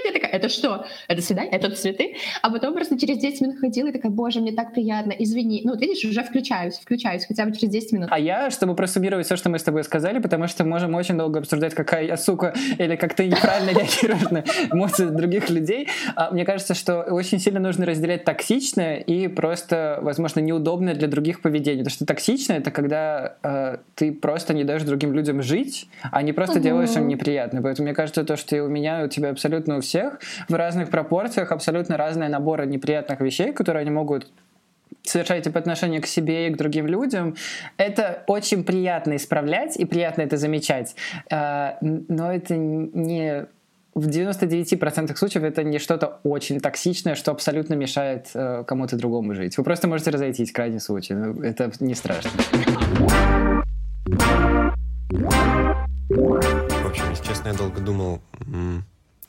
Я 0.08 0.14
такая, 0.14 0.32
это 0.32 0.48
что? 0.50 0.86
Это 1.08 1.22
свидание? 1.22 1.52
Это 1.52 1.70
цветы? 1.72 2.16
А 2.42 2.50
потом 2.50 2.74
просто 2.74 2.98
через 2.98 3.18
10 3.18 3.42
минут 3.42 3.60
ходила 3.60 3.90
и 3.90 3.92
такая, 3.92 4.12
боже, 4.12 4.40
мне 4.40 4.54
так 4.54 4.74
приятно, 4.74 5.12
извини. 5.12 5.62
Ну, 5.66 5.72
вот 5.72 5.82
видишь, 5.82 6.06
уже 6.06 6.24
включаюсь, 6.24 6.76
включаюсь 6.76 7.26
хотя 7.26 7.46
бы 7.46 7.52
через 7.54 7.70
10 7.74 7.92
минут. 7.92 8.10
А 8.12 8.20
я, 8.20 8.50
чтобы 8.50 8.76
просуммировать 8.76 9.26
все, 9.26 9.36
что 9.36 9.50
мы 9.50 9.60
с 9.60 9.64
тобой 9.64 9.84
сказали, 9.84 10.20
потому 10.20 10.48
что 10.48 10.64
можем 10.64 10.96
очень 10.96 11.18
долго 11.18 11.40
обсуждать, 11.40 11.74
какая 11.74 12.06
я 12.06 12.16
сука, 12.16 12.54
или 12.78 12.96
как 12.96 13.16
ты 13.16 13.28
неправильно 13.28 13.72
реагируешь 13.72 14.30
на 14.32 14.44
эмоции 14.72 15.06
других 15.06 15.50
людей, 15.50 15.90
а 16.16 16.32
мне 16.32 16.46
кажется, 16.46 16.74
что 16.74 17.02
очень 17.02 17.40
сильно 17.40 17.60
нужно 17.60 17.86
разделять 17.86 18.24
токсичное 18.24 18.98
и 18.98 19.28
просто, 19.28 20.00
возможно, 20.02 20.40
неудобное 20.40 20.96
для 20.96 21.08
других 21.08 21.42
поведение. 21.42 21.84
Потому 21.84 21.96
что 21.96 22.06
токсичное— 22.06 22.58
это 22.60 22.72
когда 22.72 23.36
э, 23.44 23.78
ты 23.96 24.14
просто 24.14 24.54
не 24.54 24.64
даешь 24.64 24.84
другим 24.84 25.14
людям 25.14 25.42
жить, 25.42 25.90
а 26.12 26.22
не 26.22 26.34
просто 26.34 26.60
делаешь 26.60 26.96
им 26.96 27.08
неприятно. 27.08 27.62
Поэтому 27.62 27.88
мне 27.88 27.96
кажется, 27.96 28.24
то, 28.24 28.38
что 28.38 28.56
и 28.56 28.60
у 28.60 28.68
меня, 28.68 29.04
у 29.04 29.08
тебя 29.08 29.32
абсолютно 29.32 29.78
у 29.78 29.82
всех 29.82 29.97
в 30.50 30.54
разных 30.54 30.90
пропорциях 30.90 31.52
абсолютно 31.52 31.98
разные 31.98 32.30
наборы 32.30 32.66
неприятных 32.66 33.20
вещей, 33.22 33.54
которые 33.54 33.82
они 33.82 33.92
могут 33.92 34.32
совершаете 35.04 35.50
по 35.52 35.60
отношению 35.60 36.02
к 36.02 36.06
себе 36.08 36.48
и 36.48 36.54
к 36.54 36.58
другим 36.58 36.86
людям, 36.88 37.36
это 37.78 38.24
очень 38.28 38.64
приятно 38.64 39.16
исправлять 39.16 39.78
и 39.78 39.86
приятно 39.86 40.22
это 40.24 40.38
замечать. 40.38 40.96
Н- 41.30 42.06
Но 42.10 42.32
это 42.34 42.56
не 42.58 43.46
в 43.96 44.08
99% 44.10 45.16
случаев 45.16 45.44
это 45.44 45.64
не 45.64 45.80
что-то 45.80 46.20
очень 46.24 46.60
токсичное, 46.60 47.16
что 47.16 47.32
абсолютно 47.32 47.74
мешает 47.74 48.28
э, 48.36 48.64
кому-то 48.68 48.96
другому 48.96 49.34
жить. 49.34 49.58
Вы 49.58 49.64
просто 49.64 49.88
можете 49.88 50.12
разойтись 50.12 50.52
в 50.52 50.54
крайнем 50.54 50.80
случае. 50.80 51.36
Это 51.44 51.72
не 51.80 51.96
страшно. 51.96 52.30
В 56.10 56.88
общем, 56.88 57.04
если 57.10 57.24
честно, 57.24 57.48
я 57.50 57.54
долго 57.56 57.82
думал, 57.82 58.22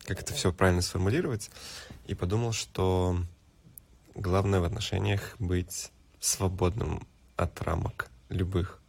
как 0.08 0.22
это 0.22 0.32
все 0.32 0.54
правильно 0.54 0.80
сформулировать, 0.80 1.50
и 2.06 2.14
подумал, 2.14 2.52
что 2.52 3.22
главное 4.14 4.60
в 4.60 4.64
отношениях 4.64 5.36
быть 5.38 5.92
свободным 6.18 7.06
от 7.36 7.60
рамок 7.60 8.08
любых, 8.30 8.80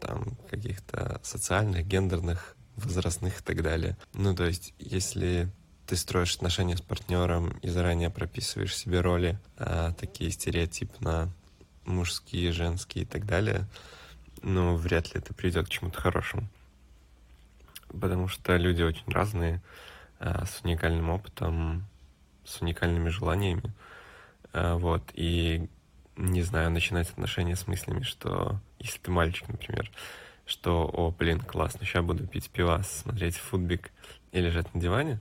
там, 0.00 0.34
каких-то 0.50 1.20
социальных, 1.22 1.86
гендерных, 1.86 2.56
возрастных 2.76 3.40
и 3.40 3.42
так 3.42 3.62
далее. 3.62 3.98
Ну, 4.14 4.34
то 4.34 4.46
есть, 4.46 4.72
если 4.78 5.50
ты 5.86 5.94
строишь 5.96 6.36
отношения 6.36 6.78
с 6.78 6.80
партнером 6.80 7.50
и 7.58 7.68
заранее 7.68 8.08
прописываешь 8.08 8.74
себе 8.74 9.02
роли, 9.02 9.38
а, 9.58 9.92
такие 9.92 10.30
стереотипно 10.30 11.30
мужские, 11.84 12.50
женские 12.52 13.04
и 13.04 13.06
так 13.06 13.26
далее, 13.26 13.68
ну, 14.40 14.76
вряд 14.76 15.12
ли 15.12 15.20
это 15.20 15.34
приведет 15.34 15.66
к 15.66 15.70
чему-то 15.70 16.00
хорошему 16.00 16.48
потому 18.00 18.28
что 18.28 18.56
люди 18.56 18.82
очень 18.82 19.04
разные, 19.06 19.62
с 20.22 20.60
уникальным 20.62 21.10
опытом, 21.10 21.84
с 22.44 22.60
уникальными 22.60 23.08
желаниями. 23.08 23.72
А, 24.52 24.76
Вот, 24.76 25.02
и 25.14 25.68
не 26.16 26.42
знаю, 26.42 26.70
начинать 26.70 27.10
отношения 27.10 27.56
с 27.56 27.66
мыслями, 27.66 28.02
что 28.02 28.60
если 28.78 28.98
ты 28.98 29.10
мальчик, 29.10 29.48
например, 29.48 29.90
что, 30.44 30.84
о, 30.84 31.10
блин, 31.10 31.40
классно, 31.40 31.86
сейчас 31.86 32.04
буду 32.04 32.26
пить 32.26 32.50
пивас, 32.50 32.90
смотреть 32.90 33.36
футбик 33.36 33.90
и 34.32 34.40
лежать 34.40 34.72
на 34.74 34.80
диване, 34.80 35.20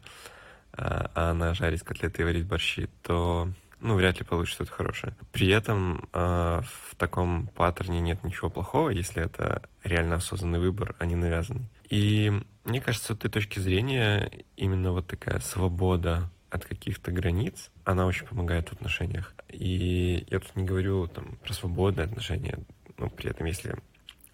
а, 0.74 1.10
а 1.16 1.32
она 1.32 1.54
жарить 1.54 1.84
котлеты 1.84 2.22
и 2.22 2.26
варить 2.26 2.46
борщи, 2.46 2.90
то 3.04 3.50
ну, 3.82 3.96
вряд 3.96 4.20
ли 4.20 4.26
получится 4.26 4.64
что-то 4.64 4.72
хорошее. 4.74 5.16
При 5.32 5.48
этом 5.50 6.08
э, 6.14 6.62
в 6.64 6.96
таком 6.98 7.48
паттерне 7.48 8.00
нет 8.00 8.24
ничего 8.24 8.50
плохого, 8.50 8.90
если 8.90 9.24
это 9.24 9.64
реально 9.84 10.16
осознанный 10.16 10.60
выбор, 10.60 10.96
а 11.00 11.06
не 11.06 11.16
навязанный. 11.16 11.66
И 11.92 12.32
мне 12.64 12.80
кажется, 12.80 13.08
с 13.08 13.18
этой 13.18 13.30
точки 13.30 13.60
зрения 13.60 14.32
именно 14.56 14.94
вот 14.94 15.08
такая 15.08 15.40
свобода 15.42 16.32
от 16.50 16.66
каких-то 16.66 17.12
границ, 17.12 17.70
она 17.84 18.06
очень 18.06 18.26
помогает 18.26 18.70
в 18.70 18.74
отношениях. 18.74 19.36
И 19.50 20.26
я 20.30 20.40
тут 20.40 20.56
не 20.56 20.64
говорю 20.64 21.08
там 21.08 21.38
про 21.44 21.54
свободные 21.54 22.06
отношения, 22.06 22.60
но 22.98 23.10
при 23.10 23.30
этом 23.30 23.46
если 23.46 23.76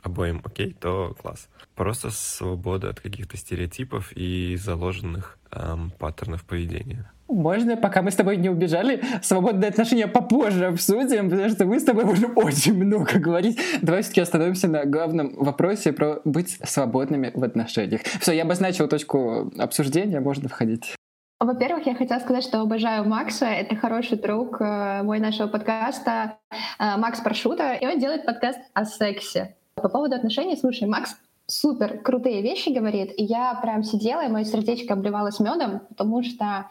обоим 0.07 0.41
окей, 0.43 0.75
то 0.79 1.15
класс. 1.21 1.47
Просто 1.75 2.09
свобода 2.09 2.89
от 2.89 2.99
каких-то 2.99 3.37
стереотипов 3.37 4.11
и 4.13 4.57
заложенных 4.57 5.37
эм, 5.51 5.91
паттернов 5.99 6.43
поведения. 6.43 7.11
Можно, 7.27 7.75
пока 7.75 8.01
мы 8.01 8.11
с 8.11 8.15
тобой 8.15 8.37
не 8.37 8.49
убежали, 8.49 9.01
свободные 9.21 9.69
отношения 9.69 10.07
попозже 10.07 10.65
обсудим, 10.65 11.29
потому 11.29 11.49
что 11.49 11.65
мы 11.65 11.79
с 11.79 11.83
тобой 11.83 12.05
можем 12.05 12.31
очень 12.37 12.73
много 12.73 13.19
говорить. 13.19 13.59
Давай 13.81 14.01
все-таки 14.01 14.21
остановимся 14.21 14.67
на 14.67 14.85
главном 14.85 15.35
вопросе 15.35 15.91
про 15.91 16.21
быть 16.23 16.57
свободными 16.63 17.31
в 17.33 17.43
отношениях. 17.43 18.01
Все, 18.21 18.31
я 18.31 18.43
обозначил 18.43 18.87
точку 18.87 19.51
обсуждения, 19.57 20.21
можно 20.21 20.47
входить. 20.47 20.95
Во-первых, 21.39 21.85
я 21.85 21.93
хотела 21.93 22.19
сказать, 22.19 22.43
что 22.43 22.61
обожаю 22.61 23.05
Макса. 23.05 23.45
Это 23.45 23.75
хороший 23.75 24.17
друг 24.17 24.59
э, 24.59 25.03
мой 25.03 25.19
нашего 25.19 25.47
подкаста 25.47 26.39
э, 26.79 26.97
Макс 26.97 27.19
Паршута, 27.19 27.73
и 27.73 27.85
он 27.85 27.99
делает 27.99 28.25
подкаст 28.25 28.59
о 28.73 28.85
сексе. 28.85 29.55
По 29.81 29.89
поводу 29.89 30.15
отношений, 30.15 30.57
слушай, 30.57 30.87
Макс 30.87 31.15
супер 31.45 31.99
крутые 31.99 32.41
вещи 32.41 32.69
говорит, 32.69 33.13
и 33.15 33.23
я 33.23 33.57
прям 33.61 33.83
сидела, 33.83 34.25
и 34.25 34.29
мое 34.29 34.43
сердечко 34.43 34.93
обливалось 34.93 35.39
медом, 35.39 35.81
потому 35.89 36.23
что 36.23 36.67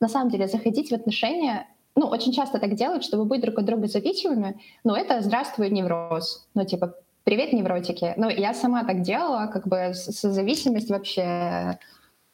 на 0.00 0.08
самом 0.08 0.30
деле 0.30 0.46
заходить 0.46 0.90
в 0.90 0.94
отношения, 0.94 1.66
ну, 1.96 2.06
очень 2.06 2.32
часто 2.32 2.58
так 2.58 2.74
делают, 2.74 3.04
чтобы 3.04 3.24
быть 3.24 3.40
друг 3.40 3.58
от 3.58 3.64
друга 3.64 3.86
зависимыми, 3.88 4.60
но 4.84 4.96
это 4.96 5.20
«здравствуй, 5.22 5.70
невроз». 5.70 6.46
Ну, 6.54 6.64
типа, 6.64 6.94
привет, 7.24 7.52
невротики. 7.52 8.14
Ну, 8.16 8.28
я 8.28 8.54
сама 8.54 8.84
так 8.84 9.02
делала, 9.02 9.46
как 9.46 9.66
бы 9.66 9.76
с, 9.94 10.06
с 10.12 10.20
зависимость 10.20 10.90
вообще 10.90 11.78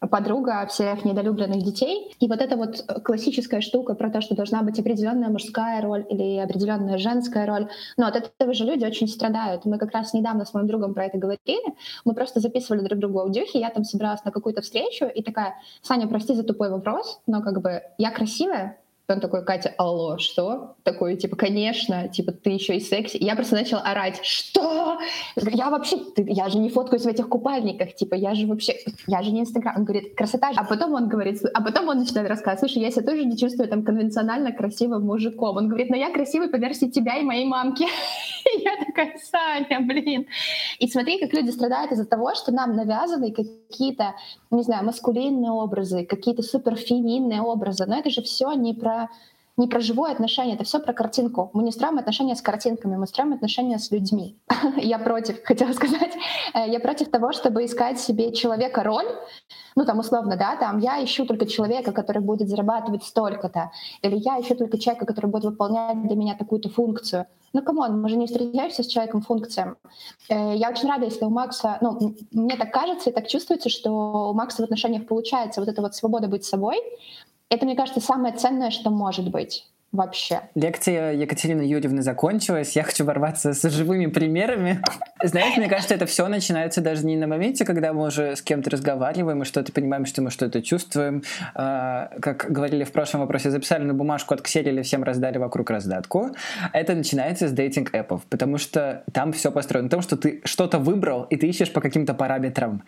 подруга 0.00 0.66
всех 0.66 1.04
недолюбленных 1.04 1.62
детей. 1.62 2.14
И 2.20 2.28
вот 2.28 2.40
эта 2.40 2.56
вот 2.56 2.84
классическая 3.04 3.60
штука 3.60 3.94
про 3.94 4.10
то, 4.10 4.20
что 4.20 4.34
должна 4.34 4.62
быть 4.62 4.78
определенная 4.78 5.28
мужская 5.28 5.82
роль 5.82 6.06
или 6.08 6.38
определенная 6.38 6.98
женская 6.98 7.46
роль, 7.46 7.68
но 7.96 8.06
от 8.06 8.16
этого 8.16 8.54
же 8.54 8.64
люди 8.64 8.84
очень 8.84 9.08
страдают. 9.08 9.64
Мы 9.64 9.78
как 9.78 9.92
раз 9.92 10.14
недавно 10.14 10.44
с 10.44 10.54
моим 10.54 10.66
другом 10.66 10.94
про 10.94 11.06
это 11.06 11.18
говорили. 11.18 11.74
Мы 12.04 12.14
просто 12.14 12.40
записывали 12.40 12.80
друг 12.80 12.98
другу 12.98 13.20
аудиохи, 13.20 13.56
я 13.56 13.70
там 13.70 13.84
собиралась 13.84 14.24
на 14.24 14.30
какую-то 14.30 14.62
встречу 14.62 15.06
и 15.06 15.22
такая, 15.22 15.54
Саня, 15.82 16.06
прости 16.06 16.34
за 16.34 16.44
тупой 16.44 16.70
вопрос, 16.70 17.20
но 17.26 17.42
как 17.42 17.60
бы 17.60 17.82
я 17.98 18.10
красивая, 18.10 18.78
он 19.14 19.20
такой, 19.20 19.44
Катя, 19.44 19.74
алло, 19.78 20.18
что? 20.18 20.76
Такой, 20.82 21.16
типа, 21.16 21.36
конечно, 21.36 22.08
типа, 22.08 22.32
ты 22.32 22.50
еще 22.50 22.76
и 22.76 22.80
секси. 22.80 23.16
Я 23.18 23.36
просто 23.36 23.54
начала 23.54 23.80
орать, 23.80 24.20
что? 24.22 24.98
Я 25.36 25.70
вообще, 25.70 25.98
я 26.16 26.48
же 26.50 26.58
не 26.58 26.68
фоткаюсь 26.68 27.04
в 27.04 27.08
этих 27.08 27.28
купальниках, 27.28 27.94
типа, 27.94 28.14
я 28.14 28.34
же 28.34 28.46
вообще, 28.46 28.74
я 29.06 29.22
же 29.22 29.30
не 29.30 29.40
Инстаграм. 29.40 29.76
Он 29.78 29.84
говорит, 29.84 30.14
красота. 30.14 30.50
А 30.54 30.64
потом 30.64 30.92
он 30.92 31.08
говорит, 31.08 31.40
а 31.54 31.62
потом 31.62 31.88
он 31.88 31.98
начинает 31.98 32.28
рассказывать, 32.28 32.60
слушай, 32.60 32.82
я 32.82 32.90
себя 32.90 33.06
тоже 33.06 33.24
не 33.24 33.38
чувствую 33.38 33.68
там 33.68 33.82
конвенционально 33.82 34.52
красивым 34.52 35.04
мужиком. 35.06 35.56
Он 35.56 35.68
говорит, 35.68 35.88
но 35.88 35.96
я 35.96 36.12
красивый 36.12 36.48
по 36.48 36.56
версии 36.56 36.86
тебя 36.86 37.16
и 37.16 37.22
моей 37.22 37.46
мамки. 37.46 37.86
Я 38.58 38.84
такая, 38.84 39.18
Саня, 39.18 39.80
блин. 39.80 40.26
И 40.78 40.88
смотри, 40.88 41.18
как 41.18 41.32
люди 41.32 41.50
страдают 41.50 41.92
из-за 41.92 42.06
того, 42.06 42.34
что 42.34 42.52
нам 42.52 42.76
навязаны 42.76 43.32
какие-то, 43.32 44.14
не 44.50 44.62
знаю, 44.62 44.84
маскулинные 44.84 45.50
образы, 45.50 46.04
какие-то 46.04 46.42
суперфеминные 46.42 47.42
образы. 47.42 47.86
Но 47.86 47.98
это 47.98 48.10
же 48.10 48.22
все 48.22 48.52
не 48.52 48.74
про 48.74 49.08
не 49.58 49.66
про 49.66 49.80
живое 49.80 50.12
отношение, 50.12 50.54
это 50.54 50.64
все 50.64 50.78
про 50.78 50.92
картинку. 50.92 51.50
Мы 51.52 51.62
не 51.64 51.72
строим 51.72 51.98
отношения 51.98 52.36
с 52.36 52.42
картинками, 52.42 52.96
мы 52.96 53.06
строим 53.06 53.32
отношения 53.32 53.78
с 53.78 53.90
людьми. 53.90 54.38
я 54.76 54.98
против, 54.98 55.42
хотела 55.44 55.72
сказать, 55.72 56.14
э, 56.54 56.70
я 56.70 56.80
против 56.80 57.10
того, 57.10 57.32
чтобы 57.32 57.64
искать 57.64 57.98
себе 58.00 58.32
человека-роль, 58.32 59.06
ну 59.76 59.84
там 59.84 59.98
условно, 59.98 60.36
да, 60.36 60.56
там 60.56 60.78
я 60.78 61.04
ищу 61.04 61.26
только 61.26 61.46
человека, 61.46 61.92
который 61.92 62.22
будет 62.22 62.48
зарабатывать 62.48 63.04
столько-то, 63.04 63.72
или 64.02 64.16
я 64.16 64.40
ищу 64.40 64.54
только 64.54 64.78
человека, 64.78 65.06
который 65.06 65.26
будет 65.26 65.44
выполнять 65.44 66.06
для 66.06 66.16
меня 66.16 66.36
такую-то 66.36 66.68
функцию. 66.68 67.26
Ну, 67.52 67.62
come 67.62 67.84
on, 67.84 68.00
мы 68.00 68.08
же 68.08 68.16
не 68.16 68.26
встречаемся 68.26 68.82
с 68.82 68.86
человеком 68.86 69.22
функциям. 69.22 69.76
Э, 70.28 70.54
я 70.54 70.70
очень 70.70 70.88
рада, 70.88 71.06
если 71.06 71.24
у 71.24 71.30
Макса, 71.30 71.78
ну, 71.80 72.14
мне 72.30 72.56
так 72.56 72.72
кажется 72.72 73.10
и 73.10 73.12
так 73.12 73.26
чувствуется, 73.26 73.70
что 73.70 74.30
у 74.30 74.34
Макса 74.34 74.62
в 74.62 74.64
отношениях 74.64 75.06
получается 75.06 75.60
вот 75.60 75.68
эта 75.68 75.82
вот 75.82 75.94
свобода 75.94 76.28
быть 76.28 76.44
собой, 76.44 76.76
это, 77.50 77.64
мне 77.64 77.76
кажется, 77.76 78.00
самое 78.00 78.34
ценное, 78.34 78.70
что 78.70 78.90
может 78.90 79.30
быть 79.30 79.66
вообще. 79.90 80.40
Лекция 80.54 81.14
Екатерины 81.14 81.62
Юрьевны 81.62 82.02
закончилась. 82.02 82.76
Я 82.76 82.82
хочу 82.82 83.04
ворваться 83.04 83.54
с 83.54 83.70
живыми 83.70 84.06
примерами. 84.06 84.82
Знаете, 85.22 85.60
мне 85.60 85.68
кажется, 85.68 85.94
это 85.94 86.04
все 86.04 86.28
начинается 86.28 86.80
даже 86.82 87.06
не 87.06 87.16
на 87.16 87.26
моменте, 87.26 87.64
когда 87.64 87.92
мы 87.92 88.06
уже 88.06 88.36
с 88.36 88.42
кем-то 88.42 88.70
разговариваем 88.70 89.42
и 89.42 89.44
что-то 89.46 89.72
понимаем, 89.72 90.04
что 90.04 90.20
мы 90.20 90.30
что-то 90.30 90.60
чувствуем. 90.62 91.22
А, 91.54 92.10
как 92.20 92.46
говорили 92.50 92.84
в 92.84 92.92
прошлом 92.92 93.22
вопросе, 93.22 93.50
записали 93.50 93.84
на 93.84 93.94
бумажку, 93.94 94.34
отксерили, 94.34 94.82
всем 94.82 95.04
раздали 95.04 95.38
вокруг 95.38 95.70
раздатку. 95.70 96.30
Это 96.74 96.94
начинается 96.94 97.48
с 97.48 97.52
дейтинг-эпов, 97.52 98.22
потому 98.28 98.58
что 98.58 99.04
там 99.12 99.32
все 99.32 99.50
построено 99.50 99.84
на 99.84 99.90
том, 99.90 100.02
что 100.02 100.18
ты 100.18 100.42
что-то 100.44 100.78
выбрал, 100.78 101.24
и 101.24 101.36
ты 101.36 101.48
ищешь 101.48 101.72
по 101.72 101.80
каким-то 101.80 102.12
параметрам. 102.12 102.82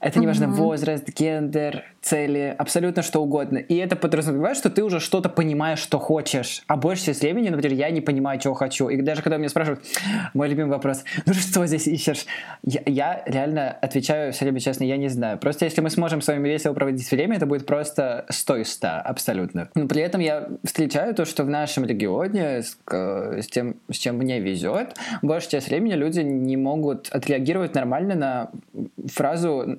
Это 0.00 0.18
не 0.18 0.26
важно 0.26 0.44
mm-hmm. 0.44 0.52
возраст, 0.52 1.08
гендер, 1.10 1.84
цели, 2.00 2.54
абсолютно 2.56 3.02
что 3.02 3.22
угодно. 3.22 3.58
И 3.58 3.76
это 3.76 3.94
подразумевает, 3.94 4.56
что 4.56 4.70
ты 4.70 4.82
уже 4.82 5.00
что-то 5.00 5.28
понимаешь, 5.28 5.80
что 5.80 5.98
хочешь. 5.98 6.62
А 6.66 6.76
большая 6.76 7.06
часть 7.06 7.20
времени, 7.20 7.48
например, 7.48 7.76
я 7.76 7.90
не 7.90 8.00
понимаю, 8.00 8.40
чего 8.40 8.54
хочу. 8.54 8.88
И 8.88 9.00
даже 9.02 9.22
когда 9.22 9.36
меня 9.36 9.48
спрашивают, 9.48 9.84
мой 10.32 10.48
любимый 10.48 10.70
вопрос, 10.70 11.04
ну 11.26 11.34
что 11.34 11.66
здесь 11.66 11.86
ищешь? 11.86 12.24
Я, 12.62 12.82
я 12.86 13.22
реально 13.26 13.70
отвечаю 13.70 14.32
все 14.32 14.44
время 14.44 14.60
честно, 14.60 14.84
я 14.84 14.96
не 14.96 15.08
знаю. 15.08 15.38
Просто 15.38 15.66
если 15.66 15.80
мы 15.80 15.90
сможем 15.90 16.22
с 16.22 16.28
вами 16.28 16.48
весело 16.48 16.72
проводить 16.72 17.10
время, 17.10 17.36
это 17.36 17.46
будет 17.46 17.66
просто 17.66 18.24
100 18.28 18.56
из 18.56 18.72
100, 18.72 18.88
абсолютно. 19.04 19.68
Но 19.74 19.86
при 19.86 20.00
этом 20.02 20.20
я 20.20 20.48
встречаю 20.64 21.14
то, 21.14 21.24
что 21.24 21.44
в 21.44 21.50
нашем 21.50 21.84
регионе 21.84 22.62
с, 22.62 22.78
с 22.90 23.46
тем, 23.48 23.76
с 23.90 23.96
чем 23.96 24.16
мне 24.16 24.40
везет, 24.40 24.96
большая 25.22 25.50
часть 25.50 25.68
времени 25.68 25.94
люди 25.94 26.20
не 26.20 26.56
могут 26.56 27.08
отреагировать 27.10 27.74
нормально 27.74 28.14
на 28.14 28.50
фразу 29.12 29.78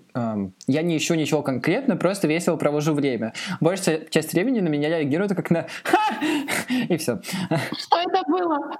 я 0.67 0.81
не 0.81 0.97
ищу 0.97 1.15
ничего 1.15 1.41
конкретно, 1.41 1.95
просто 1.95 2.11
весело 2.27 2.58
провожу 2.58 2.94
время. 2.94 3.34
Большая 3.60 4.06
часть 4.10 4.34
времени 4.34 4.60
на 4.60 4.70
меня 4.70 4.89
реагирует 4.89 5.36
как 5.36 5.50
на 5.50 5.68
«Ха!» 5.84 5.98
и 6.89 6.98
все. 6.98 7.20
Что 7.77 8.00
это 8.00 8.22
было? 8.27 8.72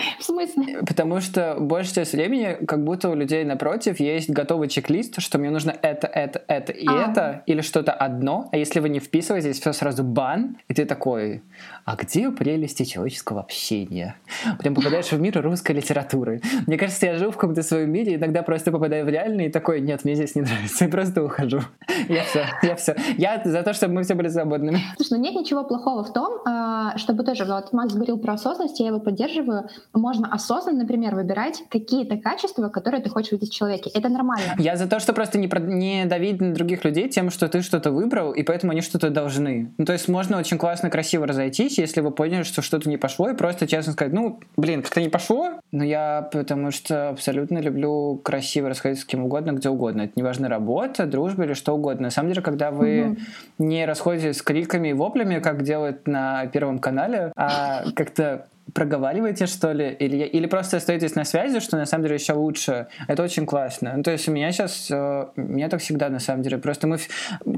В 0.18 0.24
смысле? 0.24 0.82
Потому 0.86 1.20
что 1.20 1.56
большая 1.58 1.94
часть 1.94 2.12
времени 2.12 2.56
как 2.66 2.84
будто 2.84 3.08
у 3.10 3.14
людей 3.14 3.44
напротив 3.44 4.00
есть 4.00 4.30
готовый 4.30 4.68
чек-лист, 4.68 5.20
что 5.20 5.38
мне 5.38 5.50
нужно 5.50 5.70
это, 5.82 6.06
это, 6.06 6.42
это 6.48 6.72
и 6.72 6.86
а. 6.86 7.10
это, 7.10 7.42
или 7.46 7.60
что-то 7.60 7.92
одно, 7.92 8.48
а 8.52 8.56
если 8.56 8.80
вы 8.80 8.88
не 8.88 9.00
вписываетесь, 9.00 9.60
все 9.60 9.72
сразу 9.72 10.04
бан, 10.04 10.56
и 10.68 10.74
ты 10.74 10.84
такой, 10.84 11.42
а 11.84 11.96
где 11.96 12.30
прелести 12.30 12.84
человеческого 12.84 13.40
общения? 13.40 14.16
Прям 14.58 14.74
попадаешь 14.74 15.10
в 15.10 15.20
мир 15.20 15.40
русской 15.42 15.72
литературы. 15.72 16.40
Мне 16.66 16.76
кажется, 16.76 17.06
я 17.06 17.18
жил 17.18 17.30
в 17.30 17.36
каком-то 17.36 17.62
своем 17.62 17.90
мире, 17.90 18.14
иногда 18.14 18.42
просто 18.42 18.70
попадаю 18.70 19.04
в 19.04 19.08
реальный 19.08 19.46
и 19.46 19.50
такой, 19.50 19.80
нет, 19.80 20.04
мне 20.04 20.14
здесь 20.14 20.34
не 20.34 20.42
нравится, 20.42 20.84
и 20.84 20.88
просто 20.88 21.22
ухожу. 21.22 21.60
Я 22.08 22.24
все, 22.24 22.44
я 22.62 22.74
все. 22.76 22.96
Я 23.18 23.42
за 23.44 23.62
то, 23.62 23.72
чтобы 23.72 23.94
мы 23.94 24.02
все 24.02 24.14
были 24.14 24.28
свободными. 24.28 24.78
Слушай, 24.96 25.18
ну 25.18 25.18
нет 25.18 25.34
ничего 25.34 25.64
плохого 25.64 26.02
в 26.02 26.12
том, 26.12 26.40
а, 26.44 26.96
чтобы 26.96 27.24
тоже, 27.24 27.44
вот 27.44 27.72
Макс 27.72 27.94
говорил 27.94 28.18
про 28.18 28.34
осознанность, 28.34 28.80
я 28.80 28.88
его 28.88 29.00
поддерживаю, 29.00 29.68
можно 29.92 30.32
осознанно, 30.32 30.80
например, 30.80 31.14
выбирать 31.14 31.62
какие-то 31.68 32.16
качества, 32.16 32.68
которые 32.68 33.02
ты 33.02 33.10
хочешь 33.10 33.32
видеть 33.32 33.50
в 33.50 33.54
человеке. 33.54 33.90
Это 33.92 34.08
нормально. 34.08 34.54
Я 34.58 34.76
за 34.76 34.86
то, 34.86 35.00
что 35.00 35.12
просто 35.12 35.38
не, 35.38 35.48
про... 35.48 35.60
не 35.60 36.04
давить 36.04 36.40
на 36.40 36.54
других 36.54 36.84
людей 36.84 37.08
тем, 37.08 37.30
что 37.30 37.48
ты 37.48 37.62
что-то 37.62 37.90
выбрал, 37.90 38.32
и 38.32 38.42
поэтому 38.42 38.72
они 38.72 38.80
что-то 38.80 39.10
должны. 39.10 39.72
Ну, 39.78 39.84
то 39.84 39.92
есть 39.92 40.08
можно 40.08 40.38
очень 40.38 40.58
классно, 40.58 40.90
красиво 40.90 41.26
разойтись, 41.26 41.78
если 41.78 42.00
вы 42.00 42.10
поняли, 42.10 42.42
что 42.42 42.62
что-то 42.62 42.88
не 42.88 42.96
пошло, 42.96 43.30
и 43.30 43.34
просто 43.34 43.66
честно 43.66 43.92
сказать, 43.92 44.12
ну, 44.12 44.40
блин, 44.56 44.82
как-то 44.82 45.00
не 45.00 45.08
пошло, 45.08 45.60
но 45.72 45.84
я 45.84 46.28
потому 46.32 46.70
что 46.70 47.10
абсолютно 47.10 47.58
люблю 47.58 48.20
красиво 48.22 48.68
расходиться 48.68 49.04
с 49.04 49.06
кем 49.06 49.24
угодно, 49.24 49.52
где 49.52 49.68
угодно. 49.68 50.02
Это 50.02 50.12
не 50.16 50.22
важно 50.22 50.48
работа, 50.48 51.06
дружба 51.06 51.44
или 51.44 51.54
что 51.54 51.74
угодно. 51.74 52.04
На 52.04 52.10
самом 52.10 52.30
деле, 52.30 52.42
когда 52.42 52.70
вы 52.70 53.10
угу. 53.10 53.16
не 53.58 53.84
расходитесь 53.86 54.38
с 54.38 54.42
криками 54.42 54.88
и 54.88 54.92
воплями, 54.92 55.40
как 55.40 55.62
делают 55.62 56.06
на 56.06 56.46
Первом 56.46 56.78
канале, 56.78 57.32
а 57.36 57.84
как-то 57.94 58.46
проговариваете, 58.74 59.46
что 59.46 59.72
ли, 59.72 59.96
или, 59.98 60.24
или 60.24 60.46
просто 60.46 60.76
остаетесь 60.76 61.14
на 61.14 61.24
связи, 61.24 61.60
что 61.60 61.76
на 61.76 61.86
самом 61.86 62.04
деле 62.04 62.16
еще 62.16 62.32
лучше. 62.32 62.88
Это 63.08 63.22
очень 63.22 63.46
классно. 63.46 63.94
Ну, 63.96 64.02
то 64.02 64.10
есть 64.10 64.28
у 64.28 64.32
меня 64.32 64.52
сейчас, 64.52 64.90
э, 64.90 65.26
у 65.36 65.40
меня 65.40 65.68
так 65.68 65.80
всегда 65.80 66.08
на 66.08 66.18
самом 66.18 66.42
деле. 66.42 66.58
Просто 66.58 66.86
мы, 66.86 66.98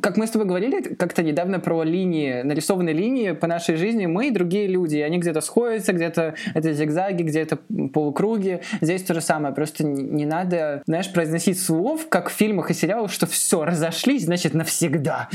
как 0.03 0.17
мы 0.17 0.27
с 0.27 0.31
тобой 0.31 0.47
говорили 0.47 0.83
как-то 0.83 1.23
недавно 1.23 1.61
про 1.61 1.85
линии, 1.85 2.43
нарисованные 2.43 2.95
линии 2.95 3.33
по 3.33 3.47
нашей 3.47 3.77
жизни, 3.77 4.07
мы 4.07 4.29
и 4.29 4.31
другие 4.31 4.67
люди, 4.67 4.99
они 4.99 5.19
где-то 5.19 5.41
сходятся, 5.41 5.93
где-то 5.93 6.35
это 6.55 6.73
зигзаги, 6.73 7.23
где-то 7.23 7.59
полукруги. 7.93 8.61
Здесь 8.81 9.03
то 9.03 9.15
же 9.15 9.21
самое, 9.21 9.55
просто 9.55 9.85
не 9.85 10.27
надо, 10.27 10.83
знаешь, 10.87 11.11
произносить 11.13 11.61
слов, 11.61 12.09
как 12.09 12.29
в 12.29 12.33
фильмах 12.33 12.71
и 12.71 12.75
сериалах, 12.75 13.13
что 13.13 13.27
все, 13.27 13.65
разошлись, 13.65 14.25
значит, 14.25 14.55
навсегда. 14.55 15.29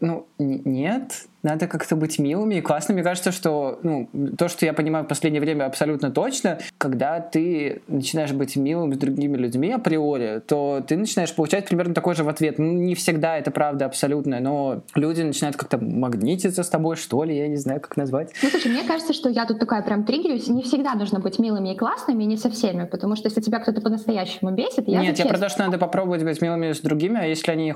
Ну, 0.00 0.26
нет, 0.38 1.12
надо 1.42 1.66
как-то 1.66 1.96
быть 1.96 2.18
милыми 2.18 2.56
и 2.56 2.60
классными. 2.60 2.98
Мне 2.98 3.04
кажется, 3.04 3.32
что 3.32 3.78
ну, 3.82 4.08
то, 4.36 4.48
что 4.48 4.66
я 4.66 4.72
понимаю 4.72 5.04
в 5.04 5.08
последнее 5.08 5.40
время 5.40 5.64
абсолютно 5.64 6.10
точно, 6.10 6.58
когда 6.76 7.20
ты 7.20 7.82
начинаешь 7.88 8.32
быть 8.32 8.56
милым 8.56 8.92
с 8.92 8.98
другими 8.98 9.36
людьми 9.36 9.72
априори, 9.72 10.42
то 10.46 10.84
ты 10.86 10.96
начинаешь 10.96 11.34
получать 11.34 11.66
примерно 11.66 11.94
такой 11.94 12.14
же 12.14 12.24
в 12.24 12.28
ответ. 12.28 12.58
Ну, 12.58 12.72
не 12.72 12.94
всегда 12.94 13.38
это 13.38 13.50
правда 13.50 13.86
абсолютно, 13.86 13.99
но 14.40 14.82
люди 14.94 15.22
начинают 15.22 15.56
как-то 15.56 15.78
магнититься 15.78 16.62
с 16.62 16.68
тобой, 16.68 16.96
что 16.96 17.24
ли, 17.24 17.36
я 17.36 17.48
не 17.48 17.56
знаю, 17.56 17.80
как 17.80 17.96
назвать. 17.96 18.32
Ну, 18.42 18.48
слушай, 18.50 18.70
мне 18.70 18.84
кажется, 18.84 19.12
что 19.12 19.28
я 19.28 19.46
тут 19.46 19.58
такая 19.58 19.82
прям 19.82 20.04
триггерюсь. 20.04 20.48
Не 20.48 20.62
всегда 20.62 20.94
нужно 20.94 21.20
быть 21.20 21.38
милыми 21.38 21.74
и 21.74 21.76
классными, 21.76 22.24
не 22.24 22.36
со 22.36 22.50
всеми, 22.50 22.84
потому 22.84 23.16
что 23.16 23.28
если 23.28 23.40
тебя 23.40 23.58
кто-то 23.58 23.80
по-настоящему 23.80 24.50
бесит, 24.52 24.88
я 24.88 25.00
Нет, 25.00 25.18
я 25.18 25.26
про 25.26 25.38
то, 25.38 25.48
что 25.48 25.64
надо 25.64 25.78
попробовать 25.78 26.24
быть 26.24 26.40
милыми 26.40 26.72
с 26.72 26.80
другими, 26.80 27.18
а 27.20 27.24
если 27.24 27.52
они 27.52 27.74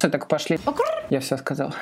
так 0.00 0.28
пошли, 0.28 0.58
я 1.10 1.20
все 1.20 1.36
сказал. 1.36 1.72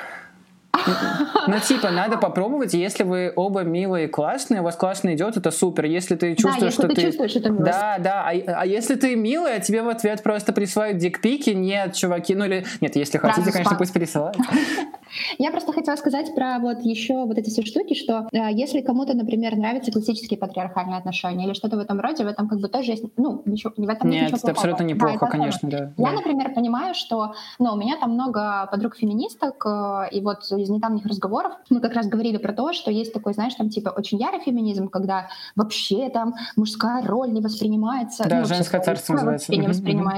Ну, 1.47 1.59
типа, 1.59 1.89
надо 1.91 2.17
попробовать, 2.17 2.73
если 2.73 3.03
вы 3.03 3.33
оба 3.35 3.61
милые 3.61 4.05
и 4.05 4.07
классные, 4.07 4.61
у 4.61 4.63
вас 4.63 4.75
классно 4.75 5.13
идет, 5.15 5.37
это 5.37 5.51
супер. 5.51 5.85
Если 5.85 6.15
ты 6.15 6.35
чувствуешь, 6.35 6.59
да, 6.59 6.65
если 6.65 6.81
что 6.81 6.87
ты... 6.87 6.95
ты... 6.95 7.01
чувствуешь 7.03 7.35
эту 7.35 7.53
милость. 7.53 7.71
Да, 7.71 7.97
да, 7.99 8.29
а, 8.29 8.61
а 8.61 8.65
если 8.65 8.95
ты 8.95 9.15
милая, 9.15 9.57
а 9.57 9.59
тебе 9.59 9.81
в 9.81 9.89
ответ 9.89 10.21
просто 10.23 10.53
присылают 10.53 10.97
дикпики, 10.97 11.51
нет, 11.51 11.93
чуваки, 11.93 12.35
ну 12.35 12.45
или... 12.45 12.65
Нет, 12.81 12.95
если 12.95 13.17
хотите, 13.17 13.51
конечно, 13.51 13.75
пусть 13.75 13.93
присылают. 13.93 14.37
Я 15.37 15.51
просто 15.51 15.73
хотела 15.73 15.95
сказать 15.95 16.33
про 16.35 16.59
вот 16.59 16.81
еще 16.81 17.25
вот 17.25 17.37
эти 17.37 17.49
все 17.49 17.63
штуки, 17.63 17.93
что 17.93 18.27
э, 18.31 18.51
если 18.51 18.81
кому-то, 18.81 19.13
например, 19.13 19.55
нравятся 19.55 19.91
классические 19.91 20.37
патриархальные 20.39 20.97
отношения 20.97 21.45
или 21.45 21.53
что-то 21.53 21.77
в 21.77 21.79
этом 21.79 21.99
роде, 21.99 22.23
в 22.23 22.27
этом 22.27 22.47
как 22.47 22.59
бы 22.59 22.67
тоже 22.67 22.91
есть, 22.91 23.03
ну, 23.17 23.41
ничего, 23.45 23.73
в 23.75 23.89
этом 23.89 24.09
нет 24.09 24.21
Нет, 24.21 24.33
ничего 24.33 24.37
это 24.37 24.53
плохого. 24.53 24.73
абсолютно 24.73 24.85
Да, 24.85 24.93
неплохо, 24.93 25.25
это 25.25 25.37
конечно, 25.37 25.69
да. 25.69 25.77
Я, 25.97 26.09
да. 26.09 26.11
например, 26.11 26.53
понимаю, 26.53 26.93
что, 26.93 27.33
ну, 27.59 27.73
у 27.73 27.77
меня 27.77 27.97
там 27.97 28.11
много 28.13 28.67
подруг-феминисток, 28.71 29.65
э, 29.65 30.09
и 30.11 30.21
вот 30.21 30.43
из 30.51 30.69
недавних 30.69 31.05
разговоров 31.05 31.53
мы 31.69 31.79
как 31.79 31.93
раз 31.93 32.07
говорили 32.07 32.37
про 32.37 32.53
то, 32.53 32.73
что 32.73 32.91
есть 32.91 33.13
такой, 33.13 33.33
знаешь, 33.33 33.55
там 33.55 33.69
типа 33.69 33.89
очень 33.89 34.19
ярый 34.19 34.39
феминизм, 34.39 34.89
когда 34.89 35.29
вообще 35.55 36.09
там 36.09 36.35
мужская 36.55 37.05
роль 37.05 37.31
не 37.31 37.41
воспринимается. 37.41 38.27
Да, 38.27 38.41
ну, 38.41 38.45
женское 38.45 38.81
царство 38.81 39.13
называется. 39.13 39.51
не 39.51 39.59
Мгм, 39.59 39.69
мгм. 39.69 40.09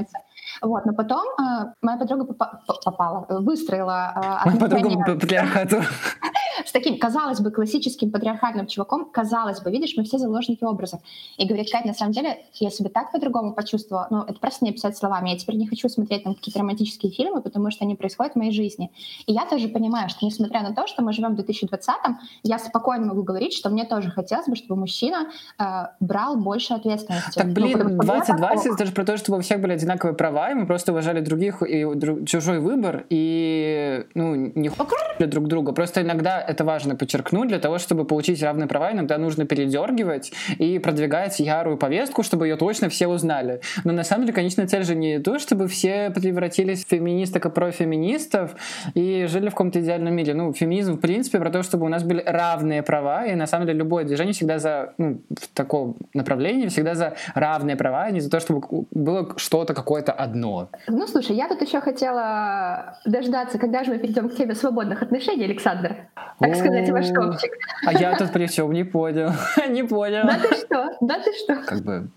Вот, 0.61 0.85
но 0.85 0.93
потом 0.93 1.25
э, 1.39 1.73
моя 1.81 1.97
подруга 1.97 2.25
попа- 2.25 2.61
по- 2.67 2.79
попала, 2.85 3.25
э, 3.29 3.39
выстроила 3.39 4.13
э, 4.15 4.45
Моя 4.49 4.59
подруга 4.59 4.75
отношения 4.77 5.05
по 5.05 5.13
патриархату. 5.13 5.77
с 6.65 6.71
таким, 6.71 6.99
казалось 6.99 7.39
бы, 7.39 7.51
классическим 7.51 8.11
патриархальным 8.11 8.67
чуваком, 8.67 9.09
казалось 9.11 9.61
бы, 9.61 9.71
видишь, 9.71 9.93
мы 9.97 10.03
все 10.03 10.17
заложники 10.17 10.63
образов. 10.63 11.01
И 11.37 11.45
говорит, 11.45 11.71
Кать, 11.71 11.85
на 11.85 11.93
самом 11.93 12.13
деле, 12.13 12.45
я 12.53 12.69
себя 12.69 12.89
так 12.89 13.11
по-другому 13.11 13.53
почувствовала, 13.53 14.07
ну, 14.09 14.21
это 14.23 14.39
просто 14.39 14.65
не 14.65 14.71
описать 14.71 14.97
словами. 14.97 15.29
Я 15.29 15.37
теперь 15.37 15.55
не 15.55 15.67
хочу 15.67 15.89
смотреть 15.89 16.23
там 16.23 16.35
какие-то 16.35 16.59
романтические 16.59 17.11
фильмы, 17.11 17.41
потому 17.41 17.71
что 17.71 17.83
они 17.85 17.95
происходят 17.95 18.33
в 18.33 18.35
моей 18.37 18.51
жизни. 18.51 18.91
И 19.25 19.33
я 19.33 19.45
тоже 19.45 19.67
понимаю, 19.67 20.09
что 20.09 20.25
несмотря 20.25 20.61
на 20.61 20.73
то, 20.73 20.87
что 20.87 21.01
мы 21.01 21.13
живем 21.13 21.35
в 21.35 21.39
2020-м, 21.39 22.19
я 22.43 22.59
спокойно 22.59 23.07
могу 23.07 23.23
говорить, 23.23 23.53
что 23.53 23.69
мне 23.69 23.85
тоже 23.85 24.11
хотелось 24.11 24.47
бы, 24.47 24.55
чтобы 24.55 24.75
мужчина 24.75 25.27
э, 25.59 25.63
брал 25.99 26.35
больше 26.37 26.73
ответственности. 26.73 27.39
Так, 27.39 27.47
Ну, 27.47 27.53
блин, 27.53 27.97
потому 27.97 28.23
что 28.23 28.33
у 28.33 28.37
меня 28.37 28.37
2020 28.37 28.63
такого. 28.63 28.75
это 28.75 28.85
же 28.85 28.91
про 28.91 29.05
то, 29.05 29.17
чтобы 29.17 29.37
у 29.39 29.41
всех 29.41 29.61
были 29.61 29.73
одинаковые 29.73 30.15
права, 30.15 30.50
и 30.51 30.53
мы 30.53 30.65
просто 30.65 30.91
уважали 30.91 31.21
других 31.21 31.61
и 31.63 31.85
друг- 31.95 32.27
чужой 32.27 32.59
выбор, 32.59 33.05
и 33.09 34.05
ну, 34.13 34.35
не 34.35 34.69
хули 34.69 35.25
друг 35.27 35.47
друга. 35.47 35.71
Просто 35.71 36.01
иногда 36.01 36.41
это 36.41 36.63
важно 36.63 36.95
подчеркнуть 36.95 37.49
для 37.49 37.59
того, 37.59 37.77
чтобы 37.77 38.05
получить 38.05 38.41
равные 38.43 38.67
права, 38.67 38.91
иногда 38.91 39.17
нужно 39.17 39.45
передергивать 39.45 40.31
и 40.57 40.79
продвигать 40.79 41.39
ярую 41.39 41.77
повестку, 41.77 42.23
чтобы 42.23 42.47
ее 42.47 42.55
точно 42.55 42.89
все 42.89 43.07
узнали. 43.07 43.61
Но 43.83 43.93
на 43.93 44.03
самом 44.03 44.25
деле 44.25 44.33
конечная 44.33 44.67
цель 44.67 44.83
же 44.83 44.95
не 44.95 45.19
то, 45.19 45.39
чтобы 45.39 45.67
все 45.67 46.09
превратились 46.11 46.85
в 46.85 46.89
феминисток 46.89 47.45
и 47.45 47.49
профеминистов 47.49 48.55
и 48.93 49.25
жили 49.29 49.49
в 49.49 49.51
каком-то 49.51 49.79
идеальном 49.79 50.13
мире. 50.15 50.33
Ну, 50.33 50.53
феминизм, 50.53 50.93
в 50.93 50.99
принципе, 50.99 51.39
про 51.39 51.49
то, 51.49 51.63
чтобы 51.63 51.85
у 51.85 51.89
нас 51.89 52.03
были 52.03 52.23
равные 52.25 52.83
права, 52.83 53.25
и 53.25 53.35
на 53.35 53.47
самом 53.47 53.67
деле 53.67 53.79
любое 53.79 54.03
движение 54.03 54.33
всегда 54.33 54.59
за, 54.59 54.93
ну, 54.97 55.21
в 55.29 55.47
таком 55.53 55.95
направлении, 56.13 56.67
всегда 56.67 56.95
за 56.95 57.15
равные 57.35 57.75
права, 57.75 58.03
а 58.03 58.11
не 58.11 58.19
за 58.19 58.29
то, 58.29 58.39
чтобы 58.39 58.85
было 58.91 59.33
что-то 59.37 59.73
какое-то 59.73 60.11
одно. 60.11 60.40
Ну, 60.87 61.07
слушай, 61.07 61.35
я 61.35 61.47
тут 61.47 61.61
еще 61.61 61.81
хотела 61.81 62.99
дождаться, 63.05 63.57
когда 63.57 63.83
же 63.83 63.91
мы 63.91 63.99
перейдем 63.99 64.29
к 64.29 64.35
теме 64.35 64.55
свободных 64.55 65.01
отношений, 65.01 65.45
Александр. 65.45 65.95
Так 66.39 66.55
сказать, 66.55 66.89
ваш 66.89 67.09
топчик. 67.09 67.51
А 67.85 67.93
я 67.93 68.17
тут 68.17 68.31
при 68.31 68.47
чем 68.47 68.71
не 68.71 68.83
понял. 68.83 69.31
Не 69.69 69.83
понял. 69.83 70.23
Да 70.25 70.39
ты 70.39 70.55
что? 70.55 70.97
Да 71.01 71.19
ты 71.19 71.31
что? 71.33 71.55
Как 71.63 71.81
бы 71.81 72.07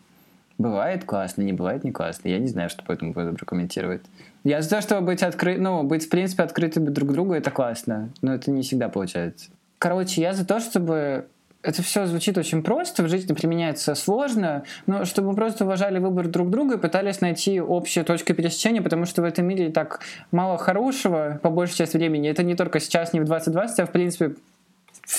бывает 0.59 1.05
классно, 1.05 1.43
не 1.43 1.53
бывает 1.53 1.85
не 1.85 1.93
классно. 1.93 2.29
Я 2.29 2.39
не 2.39 2.47
знаю, 2.47 2.71
что 2.71 2.85
по 2.85 2.93
этому 2.93 3.13
поводу 3.13 3.37
прокомментировать. 3.37 4.03
Я 4.45 4.63
за 4.63 4.71
то, 4.71 4.81
чтобы 4.81 5.07
быть 5.07 5.23
открыт, 5.23 5.59
ну, 5.59 5.83
быть, 5.83 6.07
в 6.07 6.09
принципе, 6.09 6.43
открытыми 6.43 6.89
друг 6.89 7.13
другу, 7.13 7.35
это 7.35 7.51
классно. 7.51 8.11
Но 8.23 8.35
это 8.35 8.51
не 8.51 8.63
всегда 8.63 8.89
получается. 8.89 9.51
Короче, 9.79 10.21
я 10.21 10.33
за 10.33 10.47
то, 10.47 10.61
чтобы 10.61 11.27
это 11.65 11.83
все 11.83 12.07
звучит 12.07 12.37
очень 12.39 12.63
просто, 12.63 13.03
в 13.03 13.09
жизни 13.09 13.33
применяется 13.33 13.95
сложно, 13.95 14.65
но 14.87 15.05
чтобы 15.05 15.31
мы 15.31 15.35
просто 15.35 15.65
уважали 15.65 15.99
выбор 15.99 16.29
друг 16.29 16.51
друга 16.51 16.75
и 16.75 16.79
пытались 16.79 17.21
найти 17.21 17.61
общую 17.67 18.05
точку 18.05 18.35
пересечения, 18.35 18.83
потому 18.83 19.07
что 19.07 19.23
в 19.23 19.25
этом 19.25 19.47
мире 19.47 19.71
так 19.71 20.01
мало 20.31 20.59
хорошего, 20.59 21.41
по 21.43 21.51
большей 21.51 21.77
части 21.77 21.97
времени. 21.97 22.29
Это 22.29 22.43
не 22.43 22.55
только 22.55 22.81
сейчас, 22.81 23.13
не 23.13 23.21
в 23.21 23.25
2020, 23.25 23.81
а 23.81 23.87
в 23.87 23.93
принципе 23.93 24.35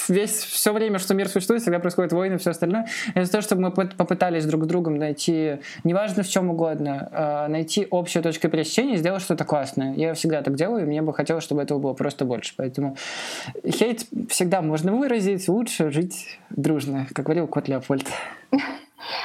весь 0.08 0.32
все 0.44 0.74
время, 0.74 1.00
что 1.00 1.14
мир 1.14 1.28
существует, 1.30 1.62
всегда 1.62 1.80
происходят 1.80 2.12
войны 2.14 2.36
и 2.36 2.38
все 2.38 2.52
остальное. 2.52 2.88
Это 3.14 3.32
то, 3.32 3.42
чтобы 3.42 3.62
мы 3.64 3.72
поп- 3.72 3.96
попытались 3.96 4.46
друг 4.46 4.64
с 4.66 4.68
другом 4.68 4.96
найти, 4.98 5.60
неважно 5.84 6.24
в 6.24 6.28
чем 6.28 6.50
угодно, 6.50 7.10
а, 7.12 7.48
найти 7.48 7.88
общую 7.92 8.24
точку 8.24 8.50
пересечения 8.50 8.96
и 8.96 8.98
сделать 8.98 9.22
что-то 9.22 9.46
классное. 9.46 9.94
Я 9.96 10.14
всегда 10.14 10.42
так 10.42 10.56
делаю, 10.56 10.84
и 10.84 10.86
мне 10.88 11.02
бы 11.02 11.14
хотелось, 11.14 11.44
чтобы 11.44 11.62
этого 11.62 11.80
было 11.80 11.94
просто 11.94 12.26
больше. 12.26 12.54
Поэтому 12.58 12.98
хейт 13.66 14.06
всегда 14.30 14.62
можно 14.62 14.94
выразить, 14.94 15.48
лучше 15.48 15.92
жить 15.92 16.40
дружно, 16.50 17.08
как 17.14 17.26
говорил 17.26 17.48
кот 17.48 17.68
Леопольд. 17.68 18.06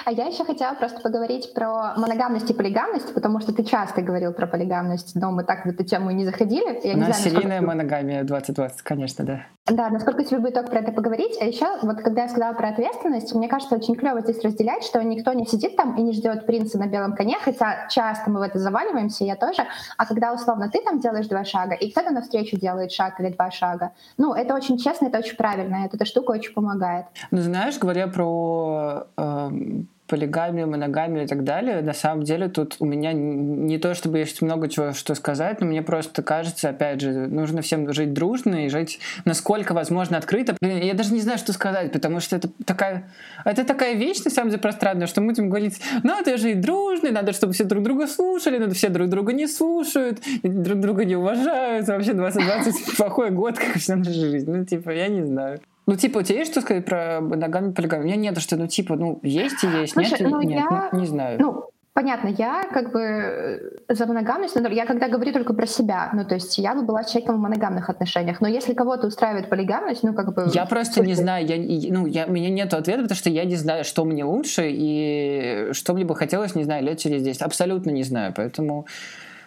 А 0.05 0.13
я 0.13 0.27
еще 0.27 0.45
хотела 0.45 0.75
просто 0.75 1.01
поговорить 1.01 1.55
про 1.55 1.95
моногамность 1.97 2.51
и 2.51 2.53
полигамность, 2.53 3.15
потому 3.15 3.41
что 3.41 3.53
ты 3.55 3.65
часто 3.65 4.03
говорил 4.03 4.33
про 4.35 4.47
полигамность, 4.47 5.15
но 5.15 5.31
мы 5.31 5.43
так 5.43 5.65
в 5.65 5.69
эту 5.71 5.85
тему 5.85 6.11
и 6.11 6.15
не 6.15 6.27
заходили. 6.27 6.87
Я 6.87 6.95
У 6.95 6.99
нас 6.99 7.09
насколько 7.09 7.37
серийная 7.37 7.61
ты- 7.61 7.67
моногамия 7.67 8.25
2020, 8.25 8.83
конечно, 8.83 9.25
да. 9.25 9.47
Да, 9.71 9.89
насколько 9.89 10.25
тебе 10.25 10.39
будет 10.39 10.55
только 10.55 10.71
про 10.71 10.81
это 10.81 10.93
поговорить. 10.93 11.37
А 11.41 11.45
еще, 11.45 11.67
вот 11.83 12.01
когда 12.03 12.23
я 12.23 12.29
сказала 12.29 12.55
про 12.55 12.69
ответственность, 12.71 13.35
мне 13.35 13.49
кажется, 13.49 13.77
очень 13.77 13.95
клево 13.95 14.21
здесь 14.21 14.43
разделять, 14.43 14.83
что 14.83 15.03
никто 15.03 15.33
не 15.33 15.47
сидит 15.47 15.77
там 15.77 15.97
и 15.97 16.03
не 16.03 16.13
ждет 16.13 16.45
принца 16.45 16.79
на 16.79 16.87
белом 16.87 17.15
коне, 17.15 17.37
хотя 17.41 17.87
часто 17.89 18.31
мы 18.31 18.41
в 18.41 18.43
это 18.43 18.59
заваливаемся, 18.59 19.25
я 19.25 19.37
тоже. 19.37 19.65
А 19.97 20.07
когда 20.07 20.33
условно 20.33 20.69
ты 20.71 20.83
там 20.83 20.99
делаешь 20.99 21.29
два 21.29 21.45
шага, 21.45 21.75
и 21.75 21.91
кто-то 21.91 22.11
навстречу 22.11 22.57
делает 22.59 22.91
шаг 22.91 23.21
или 23.21 23.31
два 23.31 23.51
шага, 23.51 23.93
ну, 24.19 24.35
это 24.35 24.55
очень 24.55 24.77
честно, 24.77 25.07
это 25.07 25.19
очень 25.19 25.37
правильно, 25.37 25.89
эта 25.93 26.05
штука 26.05 26.33
очень 26.33 26.53
помогает. 26.53 27.07
Ну, 27.31 27.41
знаешь, 27.41 27.79
говоря 27.79 28.09
про 28.09 29.07
эм, 29.17 29.89
полигамию, 30.11 30.69
моногамию 30.69 31.25
и 31.25 31.27
так 31.29 31.45
далее, 31.45 31.83
на 31.83 31.95
самом 31.95 32.25
деле 32.25 32.49
тут 32.49 32.77
у 32.81 32.85
меня 32.85 33.13
не 33.13 33.79
то, 33.79 33.95
чтобы 33.95 34.19
есть 34.19 34.43
много 34.43 34.69
чего 34.69 34.93
что 34.93 35.15
сказать, 35.15 35.61
но 35.61 35.67
мне 35.67 35.83
просто 35.83 36.23
кажется, 36.23 36.71
опять 36.71 37.01
же, 37.01 37.29
нужно 37.29 37.63
всем 37.63 37.91
жить 37.93 38.13
дружно 38.13 38.67
и 38.67 38.69
жить 38.69 38.99
насколько 39.25 39.73
возможно 39.73 40.19
открыто. 40.19 40.57
Блин, 40.61 40.83
я 40.83 40.95
даже 40.95 41.13
не 41.15 41.21
знаю, 41.21 41.39
что 41.39 41.53
сказать, 41.53 41.93
потому 41.93 42.19
что 42.19 42.35
это 42.35 42.51
такая, 42.65 43.09
это 43.45 43.65
такая 43.65 43.95
вещь, 43.95 44.25
на 44.25 44.31
самом 44.33 44.51
деле, 44.51 44.61
пространная, 44.61 45.07
что 45.07 45.21
мы 45.21 45.29
будем 45.29 45.49
говорить, 45.49 45.81
надо 46.03 46.37
жить 46.37 46.61
дружно, 46.61 47.13
надо, 47.13 47.33
чтобы 47.33 47.53
все 47.53 47.63
друг 47.63 47.85
друга 47.85 48.09
слушали, 48.09 48.59
надо 48.59 48.75
все 48.75 48.89
друг 48.89 49.09
друга 49.09 49.33
не 49.33 49.47
слушают, 49.47 50.21
друг 50.43 50.81
друга 50.81 51.05
не 51.05 51.15
уважают. 51.15 51.87
Вообще 51.87 52.15
2020 52.15 52.97
плохой 52.97 53.31
год, 53.31 53.59
как 53.59 53.77
вся 53.77 53.95
наша 53.95 54.13
жизнь. 54.13 54.51
Ну, 54.51 54.65
типа, 54.65 54.91
я 54.91 55.07
не 55.07 55.23
знаю. 55.23 55.61
Ну, 55.91 55.97
типа, 55.97 56.19
у 56.19 56.23
тебя 56.23 56.39
есть 56.39 56.53
что 56.53 56.61
сказать 56.61 56.85
про 56.85 57.21
моногамию, 57.21 57.73
полигамию? 57.73 58.05
У 58.05 58.09
меня 58.09 58.17
нет, 58.17 58.39
что, 58.39 58.57
ну, 58.57 58.69
типа, 58.69 58.95
ну, 58.95 59.19
есть 59.25 59.65
и 59.65 59.67
есть, 59.67 59.95
Слушай, 59.95 60.11
нет 60.13 60.21
и 60.21 60.25
ну, 60.25 60.41
нет. 60.41 60.65
я- 60.71 60.89
Ну, 60.93 61.01
не 61.01 61.07
знаю. 61.07 61.41
Ну, 61.41 61.65
понятно, 61.95 62.29
я 62.29 62.69
как 62.73 62.93
бы 62.93 63.01
э, 63.01 63.59
за 63.89 64.07
моногамность, 64.07 64.55
но 64.55 64.69
я 64.69 64.87
когда 64.87 65.09
говорю 65.09 65.33
только 65.33 65.53
про 65.53 65.67
себя, 65.67 66.11
ну, 66.13 66.25
то 66.25 66.37
есть 66.37 66.57
я 66.59 66.77
бы 66.77 66.83
была 66.83 67.03
человеком 67.03 67.39
в 67.39 67.41
моногамных 67.41 67.91
отношениях, 67.91 68.41
но 68.41 68.47
если 68.47 68.73
кого-то 68.73 69.09
устраивает 69.09 69.49
полигамность, 69.49 70.05
ну, 70.05 70.15
как 70.15 70.33
бы... 70.33 70.49
Я 70.55 70.65
просто 70.65 71.01
не 71.01 71.15
слушай, 71.15 71.23
знаю, 71.25 71.47
я, 71.47 71.57
ну, 71.93 72.07
я, 72.07 72.27
у 72.27 72.31
меня 72.31 72.51
нет 72.51 72.73
ответа, 72.73 73.03
потому 73.03 73.17
что 73.19 73.31
я 73.31 73.45
не 73.45 73.57
знаю, 73.57 73.83
что 73.83 74.05
мне 74.05 74.25
лучше 74.25 74.69
и 74.71 75.71
что 75.73 75.93
мне 75.95 76.05
бы 76.05 76.15
хотелось, 76.15 76.55
не 76.55 76.63
знаю, 76.63 76.85
лет 76.85 77.01
через 77.01 77.21
10. 77.25 77.43
Абсолютно 77.43 77.91
не 77.91 78.05
знаю, 78.05 78.33
поэтому 78.37 78.87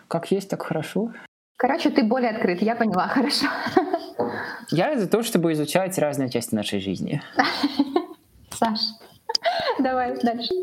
как 0.10 0.30
есть, 0.30 0.50
так 0.50 0.62
хорошо. 0.62 1.12
Короче, 1.64 1.92
ты 1.92 2.04
более 2.04 2.32
открыт, 2.32 2.62
я 2.62 2.76
поняла, 2.76 3.08
хорошо. 3.16 3.48
Я 4.70 5.00
за 5.00 5.08
то, 5.08 5.24
чтобы 5.24 5.54
изучать 5.54 5.98
разные 5.98 6.30
части 6.30 6.54
нашей 6.54 6.82
жизни. 6.82 7.22
Саш, 8.52 8.80
давай 9.80 10.14
дальше. 10.22 10.54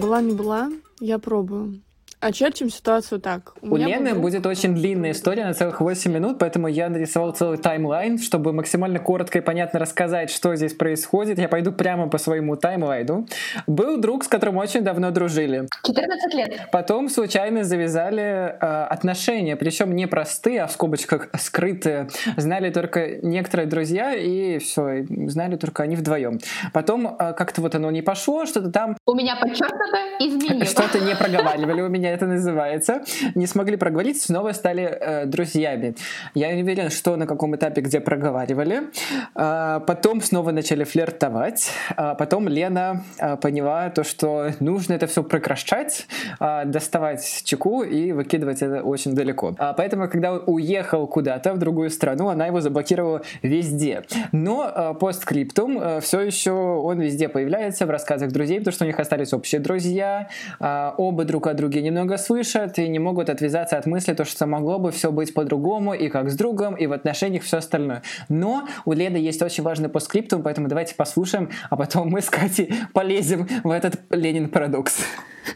была 0.00 0.22
не 0.22 0.32
была, 0.32 0.70
я 1.00 1.18
пробую. 1.18 1.82
Очерчим 2.22 2.70
ситуацию 2.70 3.20
так. 3.20 3.52
У, 3.62 3.74
У 3.74 3.76
Лены 3.76 4.10
друг... 4.10 4.22
будет 4.22 4.46
очень 4.46 4.76
длинная 4.76 5.10
история 5.10 5.44
на 5.44 5.54
целых 5.54 5.80
8 5.80 6.12
минут, 6.12 6.38
поэтому 6.38 6.68
я 6.68 6.88
нарисовал 6.88 7.32
целый 7.32 7.58
таймлайн, 7.58 8.18
чтобы 8.18 8.52
максимально 8.52 9.00
коротко 9.00 9.38
и 9.38 9.40
понятно 9.40 9.80
рассказать, 9.80 10.30
что 10.30 10.54
здесь 10.54 10.72
происходит. 10.72 11.40
Я 11.40 11.48
пойду 11.48 11.72
прямо 11.72 12.08
по 12.08 12.18
своему 12.18 12.54
таймлайну. 12.54 13.26
Был 13.66 13.96
друг, 13.96 14.22
с 14.22 14.28
которым 14.28 14.56
очень 14.58 14.82
давно 14.82 15.10
дружили. 15.10 15.66
14 15.84 16.34
лет. 16.34 16.68
Потом 16.70 17.08
случайно 17.08 17.64
завязали 17.64 18.22
э, 18.22 18.84
отношения, 18.84 19.56
причем 19.56 19.96
не 19.96 20.06
простые, 20.06 20.62
а 20.62 20.66
в 20.68 20.72
скобочках 20.72 21.28
скрытые. 21.36 22.06
Знали 22.36 22.70
только 22.70 23.16
некоторые 23.20 23.66
друзья, 23.66 24.14
и 24.14 24.58
все, 24.58 25.04
знали 25.26 25.56
только 25.56 25.82
они 25.82 25.96
вдвоем. 25.96 26.38
Потом 26.72 27.16
э, 27.18 27.32
как-то 27.32 27.62
вот 27.62 27.74
оно 27.74 27.90
не 27.90 28.02
пошло, 28.02 28.46
что-то 28.46 28.70
там... 28.70 28.96
У 29.06 29.14
меня 29.16 29.34
подчеркнуто 29.34 29.98
изменилось. 30.20 30.70
Что-то 30.70 31.00
не 31.00 31.16
проговаривали 31.16 31.80
у 31.80 31.88
меня 31.88 32.11
это 32.12 32.26
называется, 32.26 33.02
не 33.34 33.46
смогли 33.46 33.76
проговорить, 33.76 34.20
снова 34.20 34.52
стали 34.52 34.84
э, 34.84 35.26
друзьями. 35.26 35.94
Я 36.34 36.54
не 36.54 36.62
уверен, 36.62 36.90
что 36.90 37.16
на 37.16 37.26
каком 37.26 37.56
этапе, 37.56 37.80
где 37.80 38.00
проговаривали. 38.00 38.90
А, 39.34 39.80
потом 39.80 40.20
снова 40.20 40.52
начали 40.52 40.84
флиртовать. 40.84 41.70
А 41.96 42.14
потом 42.14 42.48
Лена 42.48 43.04
а, 43.18 43.36
поняла 43.36 43.90
то, 43.90 44.04
что 44.04 44.50
нужно 44.60 44.94
это 44.94 45.06
все 45.06 45.22
прекращать, 45.22 46.06
а, 46.38 46.64
доставать 46.64 47.42
чеку 47.44 47.82
и 47.82 48.12
выкидывать 48.12 48.62
это 48.62 48.82
очень 48.82 49.14
далеко. 49.14 49.54
А, 49.58 49.72
поэтому, 49.72 50.08
когда 50.08 50.32
он 50.32 50.42
уехал 50.46 51.06
куда-то 51.06 51.54
в 51.54 51.58
другую 51.58 51.90
страну, 51.90 52.28
она 52.28 52.46
его 52.46 52.60
заблокировала 52.60 53.22
везде. 53.42 54.04
Но 54.32 54.70
а, 54.74 54.94
постскриптум 54.94 55.78
а, 55.80 56.00
все 56.00 56.20
еще 56.20 56.52
он 56.52 57.00
везде 57.00 57.28
появляется 57.28 57.86
в 57.86 57.90
рассказах 57.90 58.32
друзей, 58.32 58.58
потому 58.58 58.74
что 58.74 58.84
у 58.84 58.86
них 58.86 58.98
остались 58.98 59.32
общие 59.32 59.60
друзья, 59.60 60.28
а, 60.60 60.94
оба 60.96 61.24
друг 61.24 61.46
о 61.46 61.54
друге 61.54 61.82
немного 61.82 62.01
немного 62.02 62.18
слышат 62.18 62.78
и 62.78 62.88
не 62.88 62.98
могут 62.98 63.30
отвязаться 63.30 63.78
от 63.78 63.86
мысли, 63.86 64.12
то, 64.12 64.24
что 64.24 64.46
могло 64.46 64.80
бы 64.80 64.90
все 64.90 65.12
быть 65.12 65.32
по-другому, 65.32 65.94
и 65.94 66.08
как 66.08 66.30
с 66.30 66.36
другом, 66.36 66.74
и 66.74 66.86
в 66.86 66.92
отношениях 66.92 67.44
все 67.44 67.58
остальное. 67.58 68.02
Но 68.28 68.66
у 68.84 68.92
Леды 68.92 69.18
есть 69.18 69.40
очень 69.40 69.62
важный 69.62 69.88
постскриптум, 69.88 70.42
поэтому 70.42 70.66
давайте 70.66 70.96
послушаем, 70.96 71.50
а 71.70 71.76
потом 71.76 72.08
мы 72.08 72.20
с 72.20 72.28
Катей 72.28 72.74
полезем 72.92 73.46
в 73.62 73.70
этот 73.70 74.00
Ленин 74.10 74.48
парадокс. 74.48 74.98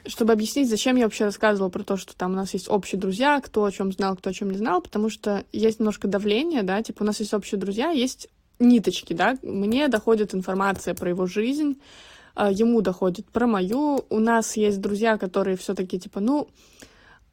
Чтобы 0.06 0.32
объяснить, 0.32 0.70
зачем 0.70 0.96
я 0.96 1.04
вообще 1.04 1.24
рассказывала 1.24 1.68
про 1.68 1.82
то, 1.82 1.96
что 1.96 2.16
там 2.16 2.32
у 2.32 2.36
нас 2.36 2.54
есть 2.54 2.68
общие 2.70 3.00
друзья, 3.00 3.40
кто 3.40 3.64
о 3.64 3.72
чем 3.72 3.92
знал, 3.92 4.16
кто 4.16 4.30
о 4.30 4.32
чем 4.32 4.50
не 4.50 4.58
знал, 4.58 4.80
потому 4.80 5.10
что 5.10 5.44
есть 5.52 5.80
немножко 5.80 6.06
давление, 6.06 6.62
да, 6.62 6.80
типа 6.80 7.02
у 7.02 7.06
нас 7.06 7.18
есть 7.18 7.34
общие 7.34 7.58
друзья, 7.58 7.90
есть 7.90 8.28
ниточки, 8.60 9.14
да, 9.14 9.36
мне 9.42 9.88
доходит 9.88 10.34
информация 10.34 10.94
про 10.94 11.08
его 11.08 11.26
жизнь, 11.26 11.80
ему 12.36 12.82
доходит. 12.82 13.26
Про 13.30 13.46
мою. 13.46 14.04
У 14.10 14.18
нас 14.18 14.56
есть 14.56 14.80
друзья, 14.80 15.18
которые 15.18 15.56
все-таки 15.56 15.98
типа, 15.98 16.20
ну, 16.20 16.48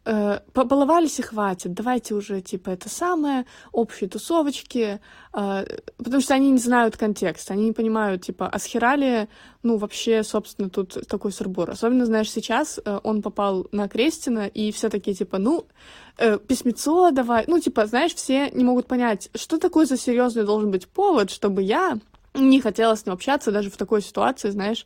э, 0.05 0.39
побаловались 0.53 1.19
и 1.19 1.21
хватит, 1.21 1.73
давайте 1.73 2.13
уже, 2.13 2.41
типа, 2.41 2.71
это 2.71 2.89
самое, 2.89 3.45
общие 3.71 4.09
тусовочки, 4.09 4.99
э, 5.33 5.65
потому 5.97 6.21
что 6.21 6.33
они 6.33 6.51
не 6.51 6.57
знают 6.57 6.97
контекст, 6.97 7.51
они 7.51 7.65
не 7.65 7.71
понимают, 7.71 8.23
типа, 8.23 8.47
а 8.47 8.59
схерали, 8.59 9.27
ну, 9.63 9.77
вообще, 9.77 10.23
собственно, 10.23 10.69
тут 10.69 11.07
такой 11.07 11.31
сырбор. 11.31 11.71
Особенно, 11.71 12.05
знаешь, 12.05 12.31
сейчас 12.31 12.79
э, 12.83 12.99
он 13.03 13.21
попал 13.21 13.67
на 13.71 13.87
Крестина, 13.87 14.47
и 14.47 14.71
все 14.71 14.89
такие, 14.89 15.15
типа, 15.15 15.37
ну, 15.37 15.65
э, 16.17 16.37
письмецо 16.37 17.11
давай, 17.11 17.45
ну, 17.47 17.59
типа, 17.59 17.85
знаешь, 17.85 18.13
все 18.13 18.49
не 18.51 18.63
могут 18.63 18.87
понять, 18.87 19.29
что 19.35 19.57
такое 19.57 19.85
за 19.85 19.97
серьезный 19.97 20.43
должен 20.43 20.71
быть 20.71 20.87
повод, 20.87 21.29
чтобы 21.29 21.63
я 21.63 21.99
не 22.33 22.61
хотела 22.61 22.95
с 22.95 23.05
ним 23.05 23.13
общаться 23.13 23.51
даже 23.51 23.69
в 23.69 23.77
такой 23.77 24.01
ситуации, 24.01 24.49
знаешь. 24.49 24.85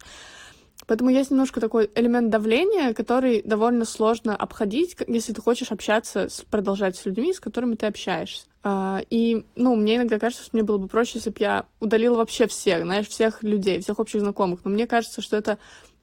Поэтому 0.85 1.09
есть 1.09 1.31
немножко 1.31 1.59
такой 1.59 1.89
элемент 1.95 2.29
давления, 2.29 2.93
который 2.93 3.41
довольно 3.41 3.83
сложно 3.83 4.35
обходить, 4.35 4.95
если 5.07 5.33
ты 5.33 5.41
хочешь 5.41 5.71
общаться, 5.71 6.27
продолжать 6.49 6.95
с 6.95 7.05
людьми, 7.05 7.33
с 7.33 7.39
которыми 7.39 7.75
ты 7.75 7.87
общаешься. 7.87 8.45
А, 8.63 9.01
и, 9.09 9.45
ну, 9.55 9.75
мне 9.75 9.95
иногда 9.97 10.19
кажется, 10.19 10.43
что 10.43 10.55
мне 10.55 10.63
было 10.63 10.77
бы 10.77 10.87
проще, 10.87 11.13
если 11.15 11.31
бы 11.31 11.37
я 11.39 11.65
удалила 11.79 12.15
вообще 12.15 12.47
всех, 12.47 12.83
знаешь, 12.83 13.07
всех 13.07 13.43
людей, 13.43 13.81
всех 13.81 13.99
общих 13.99 14.21
знакомых. 14.21 14.61
Но 14.63 14.71
мне 14.71 14.87
кажется, 14.87 15.21
что 15.21 15.35
это 15.35 15.57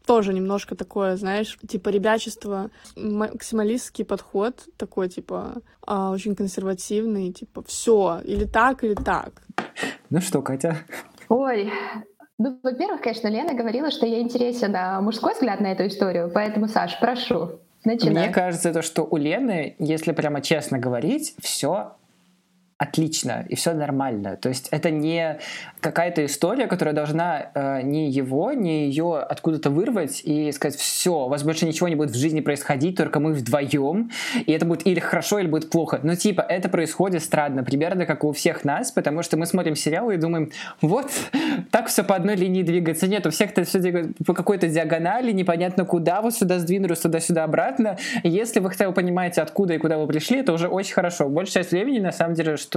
тоже 0.05 0.35
немножко 0.35 0.75
такое, 0.75 1.17
знаешь, 1.17 1.57
типа 1.67 1.89
ребячество, 1.89 2.71
максималистский 2.97 4.05
подход, 4.05 4.69
такой, 4.77 5.09
типа, 5.09 5.63
а, 5.87 6.11
очень 6.11 6.35
консервативный, 6.35 7.33
типа, 7.33 7.63
все, 7.67 8.21
или 8.25 8.45
так, 8.45 8.85
или 8.85 8.95
так. 8.95 9.43
Ну 10.11 10.21
что, 10.21 10.43
Катя, 10.43 10.79
Ой, 11.35 11.73
ну, 12.39 12.61
во-первых, 12.63 13.01
конечно, 13.01 13.27
Лена 13.27 13.55
говорила, 13.55 13.91
что 13.91 14.07
ей 14.07 14.23
интересен 14.23 14.73
а, 14.77 15.01
мужской 15.01 15.35
взгляд 15.35 15.61
на 15.61 15.73
эту 15.73 15.85
историю, 15.89 16.31
поэтому, 16.33 16.69
Саш, 16.69 17.01
прошу, 17.01 17.59
начинай. 17.83 18.27
Мне 18.27 18.33
кажется, 18.33 18.73
то, 18.73 18.83
что 18.83 19.03
у 19.03 19.17
Лены, 19.17 19.75
если 19.81 20.13
прямо 20.13 20.41
честно 20.41 20.79
говорить, 20.79 21.35
все 21.41 21.97
отлично, 22.85 23.45
и 23.49 23.57
все 23.57 23.73
нормально. 23.73 24.37
То 24.37 24.49
есть 24.49 24.69
это 24.71 24.91
не 24.91 25.39
какая-то 25.81 26.25
история, 26.25 26.67
которая 26.67 26.95
должна 26.95 27.51
э, 27.55 27.83
не 27.83 28.11
его, 28.11 28.53
не 28.53 28.87
ее 28.87 29.19
откуда-то 29.19 29.71
вырвать 29.71 30.23
и 30.25 30.53
сказать, 30.53 30.79
все, 30.79 31.25
у 31.25 31.29
вас 31.29 31.43
больше 31.43 31.67
ничего 31.67 31.89
не 31.89 31.97
будет 31.97 32.11
в 32.11 32.17
жизни 32.17 32.41
происходить, 32.41 32.97
только 32.97 33.21
мы 33.21 33.33
вдвоем, 33.33 34.11
и 34.47 34.53
это 34.53 34.65
будет 34.67 34.87
или 34.87 35.01
хорошо, 35.01 35.39
или 35.39 35.47
будет 35.47 35.71
плохо. 35.71 36.01
Но 36.03 36.15
типа 36.15 36.41
это 36.43 36.69
происходит 36.69 37.23
странно, 37.23 37.65
примерно 37.65 38.07
как 38.07 38.25
у 38.25 38.33
всех 38.33 38.65
нас, 38.65 38.91
потому 38.91 39.23
что 39.23 39.37
мы 39.37 39.47
смотрим 39.47 39.77
сериалы 39.77 40.15
и 40.15 40.17
думаем, 40.17 40.51
вот, 40.81 41.11
так 41.71 41.89
все 41.89 42.05
по 42.05 42.15
одной 42.15 42.37
линии 42.37 42.63
двигаться. 42.63 43.07
Нет, 43.07 43.27
у 43.27 43.31
всех 43.31 43.51
это 43.51 43.65
все 43.65 44.15
по 44.27 44.35
какой-то 44.35 44.69
диагонали, 44.69 45.33
непонятно 45.33 45.85
куда, 45.85 46.23
вот 46.23 46.35
сюда 46.35 46.59
сдвинули, 46.59 46.95
сюда-сюда 46.95 47.45
обратно. 47.45 47.99
Если 48.23 48.61
вы 48.61 48.71
хотя 48.71 48.89
бы 48.89 48.95
понимаете, 48.95 49.43
откуда 49.43 49.75
и 49.75 49.79
куда 49.79 49.99
вы 49.99 50.07
пришли, 50.07 50.41
это 50.41 50.53
уже 50.53 50.69
очень 50.69 50.95
хорошо. 50.95 51.29
Большая 51.29 51.65
часть 51.65 51.73
времени, 51.73 51.99
на 51.99 52.13
самом 52.13 52.35
деле, 52.35 52.57
что 52.57 52.74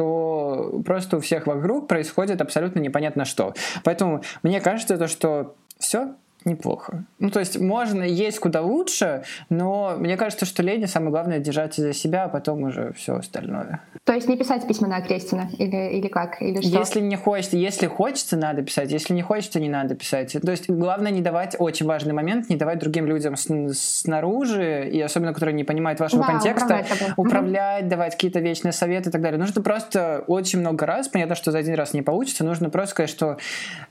просто 0.85 1.17
у 1.17 1.19
всех 1.19 1.47
вокруг 1.47 1.87
происходит 1.87 2.41
абсолютно 2.41 2.79
непонятно 2.79 3.25
что. 3.25 3.53
Поэтому 3.83 4.21
мне 4.43 4.61
кажется, 4.61 4.97
то, 4.97 5.07
что 5.07 5.55
все, 5.79 6.15
неплохо. 6.47 7.05
Ну, 7.19 7.29
то 7.29 7.39
есть 7.39 7.59
можно 7.59 8.03
есть 8.03 8.39
куда 8.39 8.61
лучше, 8.61 9.23
но 9.49 9.95
мне 9.97 10.17
кажется, 10.17 10.45
что 10.45 10.63
Лене 10.63 10.87
самое 10.87 11.11
главное 11.11 11.39
держать 11.39 11.75
за 11.75 11.93
себя, 11.93 12.25
а 12.25 12.29
потом 12.29 12.63
уже 12.63 12.93
все 12.93 13.15
остальное. 13.15 13.81
То 14.03 14.13
есть 14.13 14.27
не 14.27 14.37
писать 14.37 14.67
письма 14.67 14.87
на 14.87 15.01
Крестина 15.01 15.49
или, 15.57 15.97
или 15.97 16.07
как? 16.07 16.41
Или 16.41 16.61
что? 16.61 16.79
Если 16.79 17.01
не 17.01 17.15
хочется, 17.15 17.57
если 17.57 17.87
хочется, 17.87 18.37
надо 18.37 18.61
писать. 18.61 18.91
Если 18.91 19.13
не 19.13 19.21
хочется, 19.21 19.59
не 19.59 19.69
надо 19.69 19.95
писать. 19.95 20.35
То 20.41 20.51
есть 20.51 20.69
главное 20.69 21.11
не 21.11 21.21
давать, 21.21 21.55
очень 21.59 21.85
важный 21.85 22.13
момент, 22.13 22.49
не 22.49 22.55
давать 22.55 22.79
другим 22.79 23.05
людям 23.05 23.35
снаружи, 23.35 24.89
и 24.89 25.01
особенно, 25.01 25.33
которые 25.33 25.53
не 25.53 25.63
понимают 25.63 25.99
вашего 25.99 26.23
да, 26.23 26.31
контекста, 26.31 26.85
управлять, 27.17 27.17
управлять 27.17 27.83
угу. 27.83 27.89
давать 27.89 28.13
какие-то 28.13 28.39
вечные 28.39 28.71
советы 28.71 29.09
и 29.09 29.11
так 29.11 29.21
далее. 29.21 29.39
Нужно 29.39 29.61
просто 29.61 30.23
очень 30.27 30.59
много 30.59 30.85
раз, 30.85 31.09
понятно, 31.09 31.35
что 31.35 31.51
за 31.51 31.59
один 31.59 31.75
раз 31.75 31.93
не 31.93 32.01
получится, 32.01 32.43
нужно 32.43 32.69
просто 32.69 32.91
сказать, 32.91 33.09
что 33.09 33.37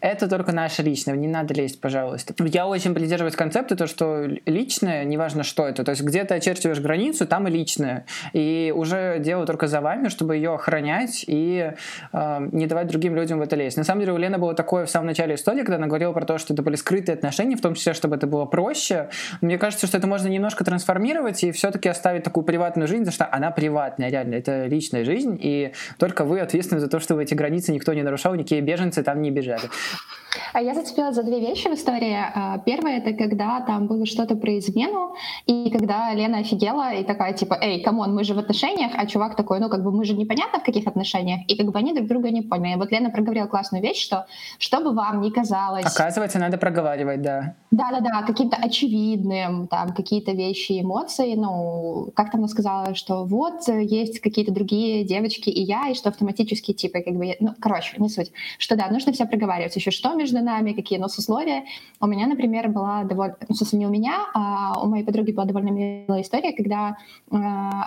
это 0.00 0.28
только 0.28 0.52
наше 0.52 0.82
личное, 0.82 1.14
не 1.14 1.28
надо 1.28 1.52
лезть, 1.54 1.80
пожалуйста 1.80 2.34
я 2.46 2.66
очень 2.66 2.94
придерживаюсь 2.94 3.36
концепта, 3.36 3.76
то, 3.76 3.86
что 3.86 4.26
личное, 4.46 5.04
неважно 5.04 5.42
что 5.42 5.66
это, 5.66 5.84
то 5.84 5.90
есть 5.90 6.02
где 6.02 6.24
ты 6.24 6.34
очерчиваешь 6.34 6.80
границу, 6.80 7.26
там 7.26 7.48
и 7.48 7.50
личное. 7.50 8.06
И 8.32 8.72
уже 8.74 9.18
дело 9.18 9.46
только 9.46 9.66
за 9.66 9.80
вами, 9.80 10.08
чтобы 10.08 10.36
ее 10.36 10.54
охранять 10.54 11.24
и 11.26 11.72
э, 12.12 12.48
не 12.52 12.66
давать 12.66 12.88
другим 12.88 13.14
людям 13.14 13.38
в 13.38 13.42
это 13.42 13.56
лезть. 13.56 13.76
На 13.76 13.84
самом 13.84 14.00
деле 14.00 14.12
у 14.12 14.16
Лены 14.16 14.38
было 14.38 14.54
такое 14.54 14.86
в 14.86 14.90
самом 14.90 15.06
начале 15.06 15.34
истории, 15.34 15.60
когда 15.60 15.76
она 15.76 15.86
говорила 15.86 16.12
про 16.12 16.24
то, 16.24 16.38
что 16.38 16.54
это 16.54 16.62
были 16.62 16.76
скрытые 16.76 17.14
отношения, 17.14 17.56
в 17.56 17.60
том 17.60 17.74
числе, 17.74 17.94
чтобы 17.94 18.16
это 18.16 18.26
было 18.26 18.44
проще. 18.44 19.10
Мне 19.40 19.58
кажется, 19.58 19.86
что 19.86 19.98
это 19.98 20.06
можно 20.06 20.28
немножко 20.28 20.64
трансформировать 20.64 21.42
и 21.44 21.52
все-таки 21.52 21.88
оставить 21.88 22.22
такую 22.22 22.44
приватную 22.44 22.86
жизнь, 22.86 23.04
потому 23.04 23.14
что 23.14 23.28
она 23.30 23.50
приватная, 23.50 24.10
реально, 24.10 24.34
это 24.34 24.66
личная 24.66 25.04
жизнь, 25.04 25.38
и 25.40 25.72
только 25.98 26.24
вы 26.24 26.40
ответственны 26.40 26.80
за 26.80 26.88
то, 26.88 27.00
что 27.00 27.14
в 27.14 27.18
эти 27.18 27.34
границы 27.34 27.72
никто 27.72 27.92
не 27.92 28.02
нарушал, 28.02 28.34
никакие 28.34 28.60
беженцы 28.60 29.02
там 29.02 29.22
не 29.22 29.30
бежали. 29.30 29.68
А 30.52 30.60
я 30.60 30.74
зацепила 30.74 31.12
за 31.12 31.22
две 31.22 31.40
вещи 31.40 31.68
в 31.68 31.74
истории. 31.74 32.18
А, 32.38 32.58
первое— 32.58 32.98
это 33.02 33.14
когда 33.14 33.62
там 33.62 33.86
было 33.86 34.04
что-то 34.04 34.36
про 34.36 34.58
измену, 34.58 35.14
и 35.46 35.70
когда 35.70 36.12
Лена 36.12 36.38
офигела 36.38 36.92
и 36.92 37.02
такая, 37.02 37.32
типа, 37.32 37.58
эй, 37.62 37.82
come 37.82 38.01
on, 38.01 38.14
мы 38.14 38.24
же 38.24 38.34
в 38.34 38.38
отношениях, 38.38 38.92
а 38.94 39.06
чувак 39.06 39.36
такой, 39.36 39.58
ну, 39.58 39.70
как 39.70 39.82
бы 39.82 39.90
мы 39.90 40.04
же 40.04 40.14
непонятно 40.14 40.60
в 40.60 40.62
каких 40.62 40.86
отношениях, 40.86 41.40
и 41.48 41.56
как 41.56 41.72
бы 41.72 41.78
они 41.78 41.94
друг 41.94 42.08
друга 42.08 42.30
не 42.30 42.42
поняли. 42.42 42.74
И 42.74 42.76
вот 42.76 42.92
Лена 42.92 43.08
проговорила 43.08 43.46
классную 43.46 43.82
вещь, 43.82 44.04
что 44.04 44.26
что 44.58 44.80
бы 44.80 44.92
вам 44.92 45.22
ни 45.22 45.30
казалось... 45.30 45.86
Оказывается, 45.86 46.38
надо 46.38 46.58
проговаривать, 46.58 47.22
да. 47.22 47.54
Да-да-да, 47.70 48.22
каким-то 48.26 48.58
очевидным, 48.58 49.66
там, 49.66 49.94
какие-то 49.94 50.32
вещи, 50.32 50.82
эмоции, 50.82 51.34
ну, 51.36 52.10
как 52.14 52.30
там 52.30 52.40
она 52.40 52.48
сказала, 52.48 52.94
что 52.94 53.24
вот, 53.24 53.66
есть 53.68 54.20
какие-то 54.20 54.52
другие 54.52 55.04
девочки 55.04 55.48
и 55.48 55.62
я, 55.62 55.88
и 55.88 55.94
что 55.94 56.10
автоматически, 56.10 56.74
типа, 56.74 57.00
как 57.00 57.14
бы, 57.14 57.34
ну, 57.40 57.54
короче, 57.58 57.94
не 57.96 58.10
суть, 58.10 58.30
что 58.58 58.76
да, 58.76 58.88
нужно 58.88 59.12
все 59.12 59.24
проговаривать. 59.24 59.74
Еще 59.74 59.90
что 59.90 60.14
между 60.14 60.42
нами, 60.42 60.74
какие 60.74 60.98
носословия. 60.98 61.64
У 61.98 62.06
меня 62.06 62.15
меня, 62.16 62.26
например, 62.26 62.68
была 62.68 63.04
довольно... 63.04 63.36
Ну, 63.48 63.54
смысле, 63.54 63.78
не 63.78 63.86
у 63.86 63.90
меня, 63.90 64.26
а 64.34 64.80
у 64.82 64.86
моей 64.86 65.04
подруги 65.04 65.32
была 65.32 65.46
довольно 65.46 65.70
милая 65.70 66.22
история, 66.22 66.52
когда 66.52 66.96
э, 67.30 67.36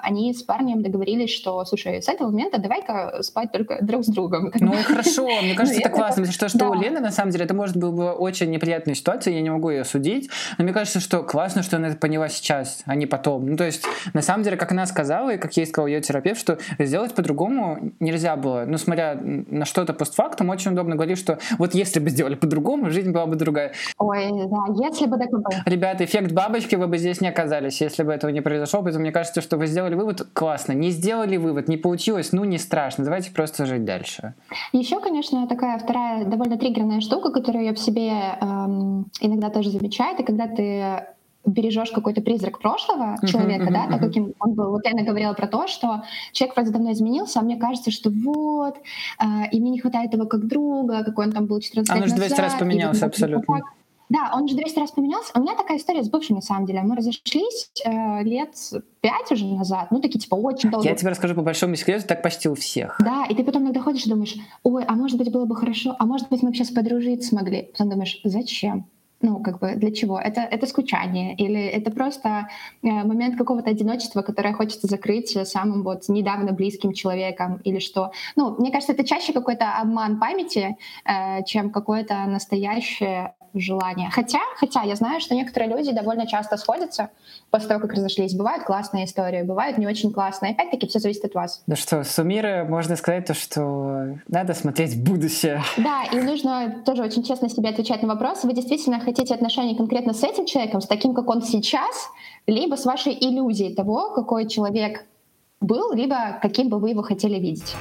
они 0.03 0.33
с 0.33 0.43
парнем 0.43 0.81
договорились, 0.83 1.31
что, 1.31 1.63
слушай, 1.65 2.01
с 2.01 2.07
этого 2.07 2.29
момента 2.29 2.59
давай-ка 2.59 3.21
спать 3.23 3.51
только 3.51 3.77
друг 3.81 4.03
с 4.03 4.07
другом. 4.07 4.51
Ну, 4.59 4.73
хорошо, 4.83 5.23
мне 5.41 5.53
кажется, 5.55 5.75
Ну, 5.75 5.79
это 5.81 5.89
это- 5.89 5.97
классно. 5.97 6.23
Потому 6.23 6.33
что, 6.33 6.49
что 6.49 6.69
у. 6.69 6.73
Лены, 6.73 6.99
на 7.01 7.11
самом 7.11 7.31
деле, 7.31 7.45
это 7.45 7.53
может 7.53 7.75
быть 7.75 7.89
была 7.91 8.13
очень 8.13 8.49
неприятная 8.51 8.95
ситуация, 8.95 9.33
я 9.33 9.41
не 9.41 9.49
могу 9.49 9.69
ее 9.69 9.83
судить, 9.83 10.29
но 10.57 10.63
мне 10.63 10.73
кажется, 10.73 10.99
что 10.99 11.23
классно, 11.23 11.63
что 11.63 11.75
она 11.77 11.89
это 11.89 11.97
поняла 11.97 12.29
сейчас, 12.29 12.83
а 12.85 12.95
не 12.95 13.05
потом. 13.05 13.45
Ну, 13.47 13.57
то 13.57 13.65
есть, 13.65 13.83
на 14.13 14.21
самом 14.21 14.43
деле, 14.43 14.55
как 14.57 14.71
она 14.71 14.85
сказала, 14.85 15.33
и 15.33 15.37
как 15.37 15.57
ей 15.57 15.65
сказал 15.65 15.87
ее 15.87 16.01
терапевт, 16.01 16.39
что 16.39 16.57
сделать 16.77 17.13
по-другому 17.15 17.91
нельзя 17.99 18.35
было. 18.35 18.65
Ну, 18.67 18.77
смотря 18.77 19.15
на 19.19 19.65
что-то 19.65 19.93
постфактум, 19.93 20.49
очень 20.49 20.71
удобно 20.71 20.95
говорить, 20.95 21.17
что 21.17 21.39
вот 21.57 21.73
если 21.73 21.99
бы 21.99 22.09
сделали 22.09 22.35
по-другому, 22.35 22.89
жизнь 22.91 23.11
была 23.11 23.25
бы 23.25 23.35
другая. 23.35 23.73
Ой, 23.97 24.18
да, 24.47 24.85
если 24.85 25.05
бы 25.05 25.17
так 25.17 25.29
и 25.29 25.35
было. 25.35 25.63
Ребята, 25.65 26.05
эффект 26.05 26.31
бабочки 26.31 26.75
вы 26.75 26.87
бы 26.87 26.97
здесь 26.97 27.21
не 27.21 27.27
оказались, 27.27 27.81
если 27.81 28.03
бы 28.03 28.11
этого 28.11 28.31
не 28.31 28.41
произошло. 28.41 28.81
Поэтому 28.81 29.01
мне 29.01 29.11
кажется, 29.11 29.41
что 29.41 29.57
вы 29.57 29.67
сделали 29.67 29.95
вывод 29.95 30.27
классно. 30.33 30.73
Не 30.73 30.91
сделали 30.91 31.37
вывод, 31.37 31.67
не 31.67 31.77
получилось, 31.77 32.31
ну 32.31 32.43
не 32.43 32.57
страшно. 32.57 33.03
Давайте 33.03 33.31
просто 33.31 33.65
жить 33.65 33.85
дальше. 33.85 34.33
Еще, 34.73 34.99
конечно, 34.99 35.47
такая 35.47 35.79
вторая 35.79 36.25
довольно 36.25 36.57
триггерная 36.57 37.01
штука, 37.01 37.31
которую 37.31 37.65
я 37.65 37.73
в 37.73 37.79
себе 37.79 38.11
эм, 38.41 39.05
иногда 39.21 39.49
тоже 39.49 39.69
замечаю, 39.69 40.15
это 40.15 40.23
когда 40.23 40.47
ты 40.47 41.05
бережешь 41.45 41.91
какой-то 41.91 42.21
призрак 42.21 42.59
прошлого 42.59 43.15
человека, 43.25 43.65
мгм, 43.65 43.73
да, 43.73 43.83
мгм. 43.83 43.91
так 43.91 44.01
каким 44.01 44.33
он 44.39 44.53
был. 44.53 44.71
Вот 44.71 44.85
Лена 44.85 45.03
говорила 45.03 45.33
про 45.33 45.47
то, 45.47 45.67
что 45.67 46.03
человек 46.31 46.55
вроде 46.55 46.71
давно 46.71 46.91
изменился, 46.91 47.39
а 47.39 47.43
мне 47.43 47.57
кажется, 47.57 47.91
что 47.91 48.09
вот, 48.09 48.75
э, 49.19 49.23
и 49.51 49.59
мне 49.59 49.71
не 49.71 49.79
хватает 49.79 50.13
его 50.13 50.25
как 50.25 50.47
друга, 50.47 51.03
какой 51.03 51.27
он 51.27 51.31
там 51.31 51.45
был 51.45 51.59
14 51.59 51.89
А 51.89 51.95
он 51.95 52.01
лет 52.01 52.07
уже 52.07 52.15
200 52.15 52.31
раз 52.31 52.39
назад, 52.39 52.49
и 52.49 52.63
вот 52.63 52.71
поменялся, 52.71 53.05
абсолютно. 53.05 53.55
так. 53.55 53.63
Да, 54.09 54.31
он 54.33 54.47
же 54.47 54.55
200 54.55 54.79
раз 54.79 54.91
поменялся. 54.91 55.31
У 55.35 55.41
меня 55.41 55.55
такая 55.55 55.77
история 55.77 56.03
с 56.03 56.09
бывшим, 56.09 56.35
на 56.37 56.41
самом 56.41 56.65
деле. 56.65 56.81
Мы 56.81 56.95
разошлись 56.95 57.69
э, 57.85 58.23
лет 58.23 58.55
пять 59.01 59.31
уже 59.31 59.45
назад, 59.45 59.89
ну, 59.91 60.01
такие, 60.01 60.19
типа, 60.19 60.35
очень 60.35 60.71
долго. 60.71 60.87
Я 60.87 60.95
тебе 60.95 61.11
расскажу 61.11 61.35
по 61.35 61.41
большому 61.41 61.75
секрету, 61.75 62.07
так 62.07 62.21
почти 62.23 62.49
у 62.49 62.55
всех. 62.55 62.97
Да, 62.99 63.25
и 63.29 63.35
ты 63.35 63.43
потом 63.43 63.63
иногда 63.63 63.81
ходишь 63.81 64.05
и 64.05 64.09
думаешь, 64.09 64.35
ой, 64.63 64.83
а 64.85 64.93
может 64.93 65.17
быть 65.17 65.31
было 65.31 65.45
бы 65.45 65.55
хорошо, 65.55 65.95
а 65.99 66.05
может 66.05 66.29
быть 66.29 66.41
мы 66.41 66.49
бы 66.49 66.55
сейчас 66.55 66.71
подружиться 66.71 67.29
смогли. 67.29 67.69
Потом 67.71 67.89
думаешь, 67.89 68.19
зачем? 68.23 68.87
Ну, 69.21 69.41
как 69.41 69.59
бы 69.59 69.75
для 69.75 69.91
чего? 69.91 70.17
Это, 70.17 70.41
это 70.41 70.65
скучание 70.65 71.35
или 71.35 71.61
это 71.61 71.91
просто 71.91 72.47
э, 72.81 72.87
момент 72.87 73.37
какого-то 73.37 73.69
одиночества, 73.69 74.21
которое 74.21 74.53
хочется 74.53 74.87
закрыть 74.87 75.37
самым 75.47 75.83
вот 75.83 76.07
недавно 76.07 76.53
близким 76.53 76.93
человеком 76.93 77.57
или 77.65 77.79
что? 77.79 78.11
Ну, 78.37 78.55
мне 78.57 78.71
кажется, 78.71 78.93
это 78.93 79.03
чаще 79.03 79.33
какой-то 79.33 79.77
обман 79.77 80.19
памяти, 80.19 80.77
э, 81.03 81.43
чем 81.43 81.69
какое-то 81.69 82.25
настоящее 82.25 83.35
желание. 83.53 84.09
Хотя, 84.11 84.39
хотя 84.57 84.83
я 84.83 84.95
знаю, 84.95 85.19
что 85.19 85.35
некоторые 85.35 85.69
люди 85.69 85.91
довольно 85.91 86.27
часто 86.27 86.57
сходятся 86.57 87.09
после 87.51 87.67
того, 87.67 87.81
как 87.81 87.93
разошлись. 87.93 88.33
Бывают 88.33 88.63
классные 88.63 89.05
истории, 89.05 89.43
бывают 89.43 89.77
не 89.77 89.87
очень 89.87 90.11
классные. 90.11 90.53
Опять-таки, 90.53 90.87
все 90.87 90.99
зависит 90.99 91.25
от 91.25 91.33
вас. 91.33 91.63
Ну 91.67 91.75
что, 91.75 92.03
суммируя, 92.03 92.63
можно 92.63 92.95
сказать 92.95 93.25
то, 93.25 93.33
что 93.33 94.17
надо 94.27 94.53
смотреть 94.53 94.93
в 94.93 95.03
будущее. 95.03 95.61
Да, 95.77 96.03
и 96.11 96.19
нужно 96.19 96.81
тоже 96.85 97.03
очень 97.03 97.23
честно 97.23 97.49
себе 97.49 97.69
отвечать 97.69 98.01
на 98.01 98.07
вопрос, 98.09 98.43
вы 98.43 98.53
действительно 98.53 98.99
хотите 98.99 99.33
отношения 99.33 99.75
конкретно 99.75 100.13
с 100.13 100.23
этим 100.23 100.45
человеком, 100.45 100.81
с 100.81 100.87
таким, 100.87 101.13
как 101.13 101.29
он 101.29 101.41
сейчас, 101.41 102.09
либо 102.47 102.75
с 102.75 102.85
вашей 102.85 103.13
иллюзией 103.13 103.73
того, 103.73 104.11
какой 104.11 104.47
человек 104.47 105.05
был, 105.61 105.93
либо 105.93 106.39
каким 106.41 106.69
бы 106.69 106.79
вы 106.79 106.91
его 106.91 107.01
хотели 107.01 107.39
видеть. 107.39 107.75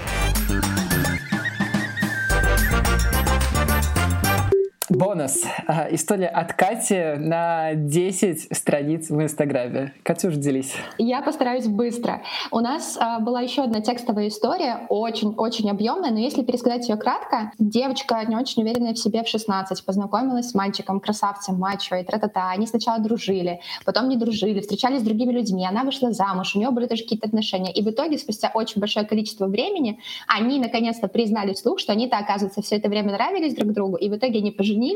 Бонус. 4.99 5.45
А, 5.69 5.87
История 5.93 6.27
от 6.27 6.55
Кати 6.55 7.15
на 7.19 7.75
10 7.75 8.49
страниц 8.57 9.11
в 9.11 9.23
Инстаграме. 9.23 9.95
Катюш, 10.03 10.35
делись. 10.35 10.75
Я 10.99 11.23
постараюсь 11.23 11.69
быстро. 11.69 12.21
У 12.51 12.59
нас 12.59 12.99
а, 13.01 13.21
была 13.21 13.41
еще 13.41 13.63
одна 13.63 13.81
текстовая 13.81 14.27
история, 14.27 14.87
очень-очень 14.89 15.71
объемная, 15.71 16.11
но 16.11 16.19
если 16.19 16.43
пересказать 16.43 16.89
ее 16.89 16.97
кратко, 16.97 17.53
девочка, 17.61 18.25
не 18.27 18.35
очень 18.35 18.63
уверенная 18.63 18.93
в 18.93 18.99
себе 18.99 19.23
в 19.23 19.29
16, 19.29 19.85
познакомилась 19.85 20.51
с 20.51 20.55
мальчиком, 20.55 20.99
красавцем, 20.99 21.59
мачо 21.59 21.95
и 21.95 22.03
тра-та-та. 22.03 22.51
Они 22.51 22.67
сначала 22.67 22.99
дружили, 22.99 23.61
потом 23.85 24.09
не 24.09 24.17
дружили, 24.17 24.59
встречались 24.59 25.03
с 25.03 25.05
другими 25.05 25.31
людьми, 25.31 25.65
она 25.65 25.85
вышла 25.85 26.11
замуж, 26.11 26.57
у 26.57 26.59
нее 26.59 26.71
были 26.71 26.87
тоже 26.87 27.05
какие-то 27.05 27.29
отношения. 27.29 27.73
И 27.73 27.83
в 27.85 27.89
итоге, 27.89 28.19
спустя 28.19 28.51
очень 28.53 28.81
большое 28.81 29.07
количество 29.07 29.47
времени, 29.47 30.01
они 30.27 30.59
наконец-то 30.59 31.07
признали 31.07 31.55
вслух, 31.55 31.79
что 31.79 31.93
они-то, 31.93 32.19
оказывается, 32.19 32.63
все 32.63 32.79
это 32.79 32.89
время 32.89 33.13
нравились 33.13 33.55
друг 33.55 33.73
другу, 33.73 33.95
и 33.95 34.09
в 34.09 34.17
итоге 34.17 34.41
они 34.41 34.51
поженились, 34.51 34.88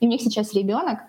и 0.00 0.06
у 0.06 0.08
них 0.08 0.20
сейчас 0.20 0.54
ребенок. 0.54 1.00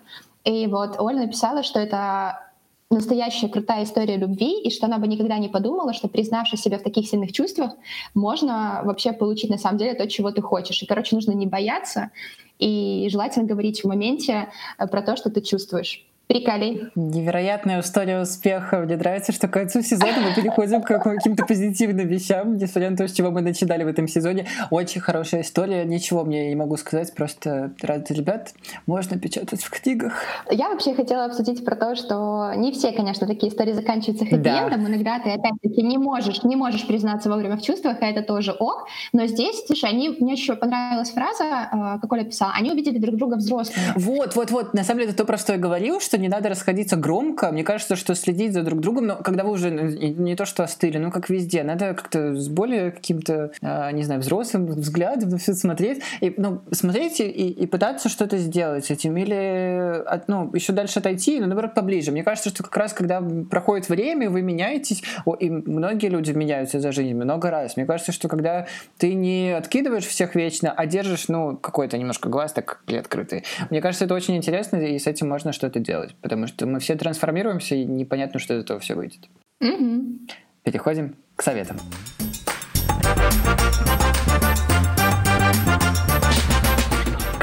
И 0.44 0.66
вот 0.66 0.98
Оля 0.98 1.18
написала, 1.18 1.62
что 1.62 1.78
это 1.78 2.52
настоящая 2.90 3.48
крутая 3.48 3.84
история 3.84 4.16
любви, 4.16 4.60
и 4.60 4.70
что 4.70 4.86
она 4.86 4.98
бы 4.98 5.06
никогда 5.06 5.38
не 5.38 5.48
подумала, 5.48 5.94
что 5.94 6.08
признавшись 6.08 6.60
себя 6.60 6.78
в 6.78 6.82
таких 6.82 7.08
сильных 7.08 7.32
чувствах, 7.32 7.72
можно 8.14 8.82
вообще 8.84 9.12
получить 9.12 9.50
на 9.50 9.58
самом 9.58 9.78
деле 9.78 9.94
то, 9.94 10.06
чего 10.08 10.30
ты 10.30 10.42
хочешь. 10.42 10.82
И, 10.82 10.86
короче, 10.86 11.14
нужно 11.14 11.32
не 11.32 11.46
бояться 11.46 12.10
и 12.58 13.08
желательно 13.10 13.46
говорить 13.46 13.82
в 13.82 13.88
моменте 13.88 14.48
э, 14.78 14.86
про 14.86 15.02
то, 15.02 15.16
что 15.16 15.30
ты 15.30 15.40
чувствуешь. 15.40 16.06
Приколей. 16.32 16.86
Невероятная 16.94 17.80
история 17.80 18.18
успеха. 18.22 18.78
Мне 18.78 18.96
нравится, 18.96 19.32
что 19.32 19.48
к 19.48 19.52
концу 19.52 19.82
сезона 19.82 20.14
мы 20.26 20.34
переходим 20.34 20.80
к 20.80 20.86
каким-то 20.86 21.44
позитивным 21.44 22.06
вещам, 22.08 22.56
несмотря 22.56 22.88
на 22.88 22.96
то, 22.96 23.06
с 23.06 23.12
чего 23.12 23.30
мы 23.30 23.42
начинали 23.42 23.84
в 23.84 23.86
этом 23.86 24.08
сезоне. 24.08 24.46
Очень 24.70 25.02
хорошая 25.02 25.42
история. 25.42 25.84
Ничего 25.84 26.24
мне 26.24 26.48
не 26.48 26.54
могу 26.54 26.78
сказать. 26.78 27.14
Просто 27.14 27.72
ради 27.82 28.14
ребят 28.14 28.54
можно 28.86 29.18
печатать 29.18 29.62
в 29.62 29.68
книгах. 29.68 30.14
Я 30.50 30.70
вообще 30.70 30.94
хотела 30.94 31.26
обсудить 31.26 31.62
про 31.66 31.76
то, 31.76 31.94
что 31.96 32.52
не 32.56 32.72
все, 32.72 32.92
конечно, 32.92 33.26
такие 33.26 33.52
истории 33.52 33.72
заканчиваются 33.72 34.24
Да. 34.24 34.68
хэппи-эндом. 34.70 34.86
Иногда 34.88 35.18
ты 35.18 35.32
опять-таки 35.32 35.82
не 35.82 35.98
можешь, 35.98 36.44
не 36.44 36.56
можешь 36.56 36.86
признаться 36.86 37.28
вовремя 37.28 37.58
в 37.58 37.62
чувствах, 37.62 38.00
и 38.00 38.06
это 38.06 38.22
тоже 38.22 38.52
ок. 38.52 38.86
Но 39.12 39.26
здесь, 39.26 39.64
слушай, 39.66 39.90
они, 39.90 40.16
мне 40.18 40.32
еще 40.32 40.56
понравилась 40.56 41.10
фраза, 41.10 41.44
э, 41.44 42.00
как 42.00 42.10
Оля 42.10 42.24
писала, 42.24 42.52
они 42.56 42.70
увидели 42.70 42.96
друг 42.96 43.16
друга 43.16 43.34
взрослыми. 43.34 43.84
Вот, 43.96 44.34
вот, 44.34 44.50
вот. 44.50 44.72
На 44.72 44.82
самом 44.82 45.00
деле, 45.00 45.10
это 45.10 45.18
то, 45.18 45.26
про 45.26 45.36
что 45.36 45.52
я 45.52 45.58
говорил, 45.58 46.00
что 46.00 46.21
не 46.22 46.28
надо 46.28 46.48
расходиться 46.48 46.96
громко. 46.96 47.52
Мне 47.52 47.64
кажется, 47.64 47.96
что 47.96 48.14
следить 48.14 48.52
за 48.52 48.62
друг 48.62 48.80
другом, 48.80 49.06
но 49.06 49.16
когда 49.16 49.44
вы 49.44 49.50
уже 49.50 49.70
ну, 49.70 49.88
не, 49.88 50.36
то 50.36 50.46
что 50.46 50.62
остыли, 50.62 50.98
ну 50.98 51.10
как 51.10 51.28
везде, 51.28 51.62
надо 51.62 51.94
как-то 51.94 52.34
с 52.34 52.48
более 52.48 52.92
каким-то, 52.92 53.52
а, 53.60 53.90
не 53.92 54.04
знаю, 54.04 54.20
взрослым 54.20 54.66
взглядом 54.66 55.30
на 55.30 55.38
все 55.38 55.54
смотреть. 55.54 56.02
И, 56.20 56.32
ну, 56.36 56.62
смотреть 56.70 57.20
и, 57.20 57.28
и 57.28 57.66
пытаться 57.66 58.08
что-то 58.08 58.38
сделать 58.38 58.86
с 58.86 58.90
этим. 58.90 59.16
Или 59.16 60.02
ну, 60.28 60.50
еще 60.54 60.72
дальше 60.72 61.00
отойти, 61.00 61.40
но 61.40 61.46
наоборот 61.46 61.74
поближе. 61.74 62.12
Мне 62.12 62.22
кажется, 62.22 62.50
что 62.50 62.62
как 62.62 62.76
раз 62.76 62.92
когда 62.92 63.22
проходит 63.50 63.88
время, 63.88 64.30
вы 64.30 64.42
меняетесь, 64.42 65.02
и 65.40 65.50
многие 65.50 66.08
люди 66.08 66.32
меняются 66.32 66.80
за 66.80 66.92
жизнь 66.92 67.14
много 67.14 67.50
раз. 67.50 67.76
Мне 67.76 67.86
кажется, 67.86 68.12
что 68.12 68.28
когда 68.28 68.66
ты 68.98 69.14
не 69.14 69.56
откидываешь 69.56 70.06
всех 70.06 70.34
вечно, 70.34 70.72
а 70.72 70.86
держишь, 70.86 71.28
ну, 71.28 71.56
какой-то 71.56 71.98
немножко 71.98 72.28
глаз 72.28 72.52
так 72.52 72.82
приоткрытый. 72.86 73.44
Мне 73.70 73.80
кажется, 73.80 74.04
это 74.04 74.14
очень 74.14 74.36
интересно, 74.36 74.76
и 74.76 74.98
с 74.98 75.06
этим 75.06 75.28
можно 75.28 75.52
что-то 75.52 75.80
делать. 75.80 76.11
Потому 76.20 76.46
что 76.46 76.66
мы 76.66 76.80
все 76.80 76.96
трансформируемся, 76.96 77.74
и 77.74 77.84
непонятно, 77.84 78.38
что 78.38 78.54
из 78.54 78.64
этого 78.64 78.80
все 78.80 78.94
выйдет. 78.94 79.28
Мгм. 79.60 80.26
Переходим 80.64 81.16
к 81.36 81.42
советам. 81.42 81.78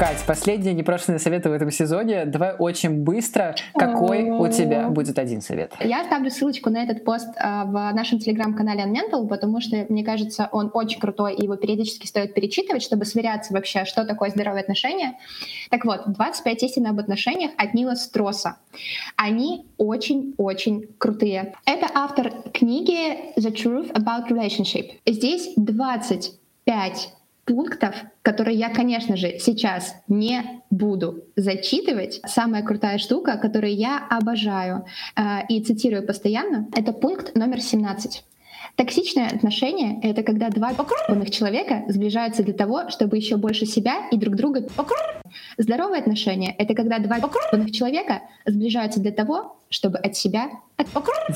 Кать, 0.00 0.24
последние 0.26 0.72
непрошенные 0.72 1.18
советы 1.18 1.50
в 1.50 1.52
этом 1.52 1.70
сезоне. 1.70 2.24
Давай 2.24 2.54
очень 2.58 3.02
быстро. 3.02 3.54
Какой 3.74 4.30
у 4.30 4.48
тебя 4.48 4.88
будет 4.88 5.18
один 5.18 5.42
совет? 5.42 5.74
Я 5.78 6.00
оставлю 6.00 6.30
ссылочку 6.30 6.70
на 6.70 6.82
этот 6.82 7.04
пост 7.04 7.28
а, 7.36 7.66
в 7.66 7.72
нашем 7.94 8.18
телеграм-канале 8.18 8.84
Unmental, 8.84 9.28
потому 9.28 9.60
что, 9.60 9.84
мне 9.90 10.02
кажется, 10.02 10.48
он 10.52 10.70
очень 10.72 11.00
крутой, 11.00 11.34
и 11.34 11.42
его 11.42 11.56
периодически 11.56 12.06
стоит 12.06 12.32
перечитывать, 12.32 12.82
чтобы 12.82 13.04
сверяться 13.04 13.52
вообще, 13.52 13.84
что 13.84 14.06
такое 14.06 14.30
здоровые 14.30 14.62
отношения. 14.62 15.18
Так 15.68 15.84
вот, 15.84 16.04
25 16.06 16.62
истин 16.62 16.86
об 16.86 16.98
отношениях 16.98 17.50
от 17.58 17.74
Нила 17.74 17.94
Строса. 17.94 18.56
Они 19.16 19.66
очень-очень 19.76 20.94
крутые. 20.96 21.52
Это 21.66 21.88
автор 21.92 22.32
книги 22.54 23.34
The 23.38 23.52
Truth 23.52 23.92
About 23.92 24.30
Relationship. 24.30 24.92
Здесь 25.04 25.52
25 25.56 27.10
пунктов, 27.50 27.96
которые 28.22 28.56
я, 28.56 28.68
конечно 28.68 29.16
же, 29.16 29.38
сейчас 29.40 29.96
не 30.06 30.62
буду 30.70 31.24
зачитывать. 31.34 32.20
Самая 32.24 32.62
крутая 32.62 32.98
штука, 32.98 33.38
которую 33.38 33.74
я 33.74 34.06
обожаю 34.08 34.86
э, 35.16 35.46
и 35.48 35.60
цитирую 35.60 36.06
постоянно, 36.06 36.68
это 36.76 36.92
пункт 36.92 37.34
номер 37.34 37.60
17. 37.60 38.22
Токсичное 38.80 39.26
отношение— 39.26 40.00
это 40.02 40.22
когда 40.22 40.48
два 40.48 40.72
покрупных 40.72 41.30
человека 41.30 41.84
сближаются 41.88 42.42
для 42.42 42.54
того, 42.54 42.88
чтобы 42.88 43.18
еще 43.18 43.36
больше 43.36 43.66
себя 43.66 44.08
и 44.10 44.16
друг 44.16 44.36
друга. 44.36 44.66
Здоровые 45.58 46.00
отношения— 46.00 46.54
это 46.58 46.72
когда 46.72 46.98
два 46.98 47.18
покрупных 47.20 47.72
человека 47.72 48.22
сближаются 48.46 48.98
для 48.98 49.12
того, 49.12 49.58
чтобы 49.68 49.98
от 49.98 50.16
себя 50.16 50.48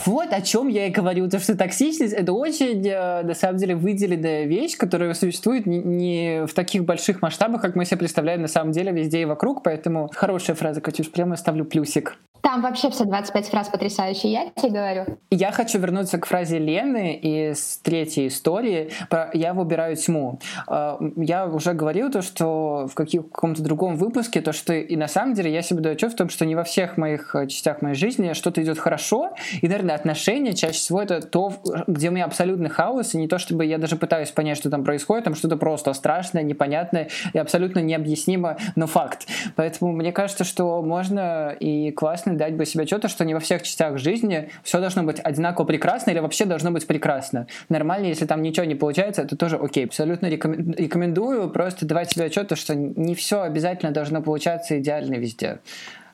вот 0.06 0.32
о 0.32 0.40
чем 0.40 0.68
я 0.68 0.86
и 0.86 0.90
говорю, 0.90 1.28
то 1.28 1.38
что 1.38 1.54
токсичность 1.54 2.14
это 2.14 2.32
очень, 2.32 2.88
э, 2.88 3.22
на 3.22 3.34
самом 3.34 3.58
деле, 3.58 3.76
выделенная 3.76 4.44
вещь, 4.44 4.78
которая 4.78 5.12
существует 5.12 5.66
не 5.66 6.46
в 6.46 6.54
таких 6.54 6.86
больших 6.86 7.20
масштабах, 7.20 7.60
как 7.60 7.76
мы 7.76 7.84
себе 7.84 7.98
представляем 7.98 8.40
на 8.40 8.48
самом 8.48 8.72
деле 8.72 8.90
везде 8.90 9.20
и 9.20 9.24
вокруг, 9.26 9.62
поэтому 9.62 10.10
хорошая 10.14 10.56
фраза, 10.56 10.80
Катюш, 10.80 11.10
прямо 11.10 11.36
ставлю 11.36 11.66
плюсик. 11.66 12.16
Там 12.44 12.60
вообще 12.60 12.90
все 12.90 13.06
25 13.06 13.48
фраз 13.48 13.68
потрясающие, 13.70 14.30
я 14.30 14.50
тебе 14.54 14.72
говорю. 14.72 15.18
Я 15.30 15.50
хочу 15.50 15.78
вернуться 15.78 16.18
к 16.18 16.26
фразе 16.26 16.58
Лены 16.58 17.14
из 17.14 17.78
третьей 17.78 18.28
истории 18.28 18.90
про 19.08 19.30
«я 19.32 19.54
выбираю 19.54 19.96
тьму». 19.96 20.38
А, 20.66 20.98
я 21.16 21.46
уже 21.46 21.72
говорил 21.72 22.10
то, 22.10 22.20
что 22.20 22.86
в 22.86 22.94
каком-то 22.94 23.62
другом 23.62 23.96
выпуске, 23.96 24.42
то, 24.42 24.52
что 24.52 24.74
и 24.74 24.94
на 24.94 25.08
самом 25.08 25.32
деле 25.32 25.50
я 25.50 25.62
себе 25.62 25.80
даю 25.80 25.94
отчет 25.94 26.12
в 26.12 26.16
том, 26.16 26.28
что 26.28 26.44
не 26.44 26.54
во 26.54 26.64
всех 26.64 26.98
моих 26.98 27.34
э, 27.34 27.46
частях 27.46 27.80
моей 27.80 27.94
жизни 27.94 28.34
что-то 28.34 28.62
идет 28.62 28.78
хорошо, 28.78 29.32
и, 29.62 29.66
наверное, 29.66 29.94
отношения 29.94 30.52
чаще 30.52 30.78
всего 30.78 31.00
это 31.00 31.22
то, 31.22 31.54
где 31.86 32.10
у 32.10 32.12
меня 32.12 32.26
абсолютный 32.26 32.68
хаос, 32.68 33.14
и 33.14 33.18
не 33.18 33.26
то, 33.26 33.38
чтобы 33.38 33.64
я 33.64 33.78
даже 33.78 33.96
пытаюсь 33.96 34.30
понять, 34.30 34.58
что 34.58 34.68
там 34.68 34.84
происходит, 34.84 35.24
там 35.24 35.34
что-то 35.34 35.56
просто 35.56 35.94
страшное, 35.94 36.42
непонятное 36.42 37.08
и 37.32 37.38
абсолютно 37.38 37.78
необъяснимо, 37.78 38.58
но 38.76 38.86
факт. 38.86 39.26
Поэтому 39.56 39.92
мне 39.92 40.12
кажется, 40.12 40.44
что 40.44 40.82
можно 40.82 41.56
и 41.58 41.90
классно 41.90 42.33
дать 42.34 42.54
бы 42.54 42.66
себе 42.66 42.86
что-то, 42.86 43.08
что 43.08 43.24
не 43.24 43.34
во 43.34 43.40
всех 43.40 43.62
частях 43.62 43.98
жизни 43.98 44.50
все 44.62 44.80
должно 44.80 45.02
быть 45.02 45.20
одинаково 45.20 45.66
прекрасно 45.66 46.10
или 46.10 46.18
вообще 46.18 46.44
должно 46.44 46.70
быть 46.70 46.86
прекрасно. 46.86 47.46
Нормально, 47.68 48.06
если 48.06 48.26
там 48.26 48.42
ничего 48.42 48.66
не 48.66 48.74
получается, 48.74 49.22
это 49.22 49.36
тоже 49.36 49.56
окей. 49.56 49.86
Абсолютно 49.86 50.26
рекомендую 50.26 51.50
просто 51.50 51.86
давать 51.86 52.10
себе 52.10 52.26
отчет, 52.26 52.56
что 52.56 52.74
не 52.74 53.14
все 53.14 53.42
обязательно 53.42 53.92
должно 53.92 54.22
получаться 54.22 54.78
идеально 54.78 55.14
везде 55.14 55.58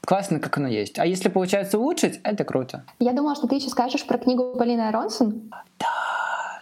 классно, 0.03 0.41
как 0.41 0.57
оно 0.57 0.67
есть. 0.67 0.99
А 0.99 1.07
если 1.07 1.29
получается 1.29 1.79
улучшить, 1.79 2.21
это 2.25 2.43
круто. 2.45 2.85
Я 2.99 3.13
думала, 3.13 3.37
что 3.37 3.47
ты 3.47 3.57
еще 3.57 3.69
скажешь 3.69 4.05
про 4.07 4.19
книгу 4.19 4.55
Полины 4.57 4.81
Аронсон. 4.89 5.53
Да. 5.79 5.87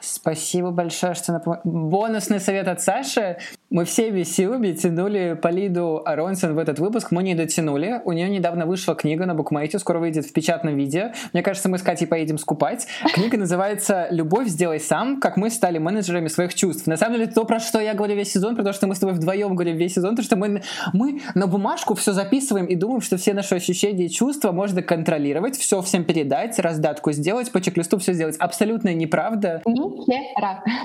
Спасибо 0.01 0.71
большое, 0.71 1.15
что 1.15 1.33
напомнили. 1.33 1.63
Бонусный 1.65 2.41
совет 2.41 2.69
от 2.69 2.81
Саши. 2.81 3.39
Мы 3.71 3.85
всеми 3.85 4.23
силами 4.23 4.73
тянули 4.73 5.39
Полиду 5.41 6.01
Аронсон 6.03 6.55
в 6.55 6.59
этот 6.59 6.79
выпуск. 6.79 7.11
Мы 7.11 7.23
не 7.23 7.35
дотянули. 7.35 8.01
У 8.07 8.13
нее 8.13 8.31
недавно 8.31 8.65
вышла 8.65 8.95
книга 8.95 9.27
на 9.27 9.35
букмейте, 9.35 9.79
скоро 9.79 9.99
выйдет 9.99 10.25
в 10.25 10.33
печатном 10.33 10.75
виде. 10.75 11.13
Мне 11.35 11.43
кажется, 11.43 11.69
мы 11.69 11.77
с 11.77 11.83
Катей 11.83 12.07
поедем 12.07 12.39
скупать. 12.39 12.87
Книга 13.13 13.37
называется 13.37 14.09
«Любовь 14.11 14.49
сделай 14.49 14.81
сам. 14.81 15.21
Как 15.21 15.37
мы 15.37 15.51
стали 15.51 15.77
менеджерами 15.77 16.29
своих 16.29 16.55
чувств». 16.55 16.87
На 16.87 16.97
самом 16.97 17.19
деле, 17.19 17.31
то, 17.31 17.45
про 17.45 17.61
что 17.61 17.79
я 17.79 17.93
говорю 17.93 18.15
весь 18.15 18.33
сезон, 18.33 18.57
потому 18.57 18.73
что 18.73 18.87
мы 18.87 18.95
с 18.95 19.01
тобой 19.01 19.15
вдвоем 19.15 19.55
говорим 19.55 19.77
весь 19.77 19.93
сезон, 19.93 20.17
то, 20.17 20.23
что 20.23 20.37
мы, 20.37 20.63
мы 20.95 21.21
на 21.35 21.47
бумажку 21.47 21.95
все 21.95 22.15
записываем 22.15 22.65
и 22.65 22.75
думаем, 22.75 23.03
что 23.03 23.19
все 23.19 23.35
наши 23.35 23.55
ощущения 23.55 24.07
и 24.07 24.11
чувства 24.11 24.51
можно 24.51 24.81
контролировать, 24.81 25.59
все 25.59 25.83
всем 25.83 26.05
передать, 26.05 26.59
раздатку 26.59 27.13
сделать, 27.13 27.53
по 27.53 27.61
чек-листу 27.61 27.99
все 27.99 28.15
сделать. 28.15 28.37
Абсолютная 28.39 28.95
неправда. 28.95 29.61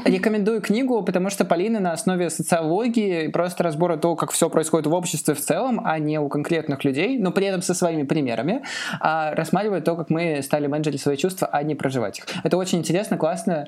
Рекомендую 0.03 0.59
книгу, 0.59 1.01
потому 1.01 1.29
что 1.29 1.45
Полина 1.45 1.79
на 1.79 1.93
основе 1.93 2.29
социологии 2.29 2.72
психологии, 2.73 3.27
просто 3.27 3.63
разбора 3.63 3.97
того, 3.97 4.15
как 4.15 4.31
все 4.31 4.49
происходит 4.49 4.87
в 4.87 4.93
обществе 4.93 5.33
в 5.33 5.39
целом, 5.39 5.81
а 5.83 5.99
не 5.99 6.19
у 6.19 6.27
конкретных 6.27 6.83
людей, 6.83 7.17
но 7.19 7.31
при 7.31 7.47
этом 7.47 7.61
со 7.61 7.73
своими 7.73 8.03
примерами, 8.03 8.63
а 8.99 9.35
рассматривает 9.35 9.85
то, 9.85 9.95
как 9.95 10.09
мы 10.09 10.41
стали 10.41 10.67
менеджерить 10.67 11.01
свои 11.01 11.17
чувства, 11.17 11.47
а 11.51 11.63
не 11.63 11.75
проживать 11.75 12.19
их. 12.19 12.25
Это 12.43 12.57
очень 12.57 12.79
интересно, 12.79 13.17
классно. 13.17 13.67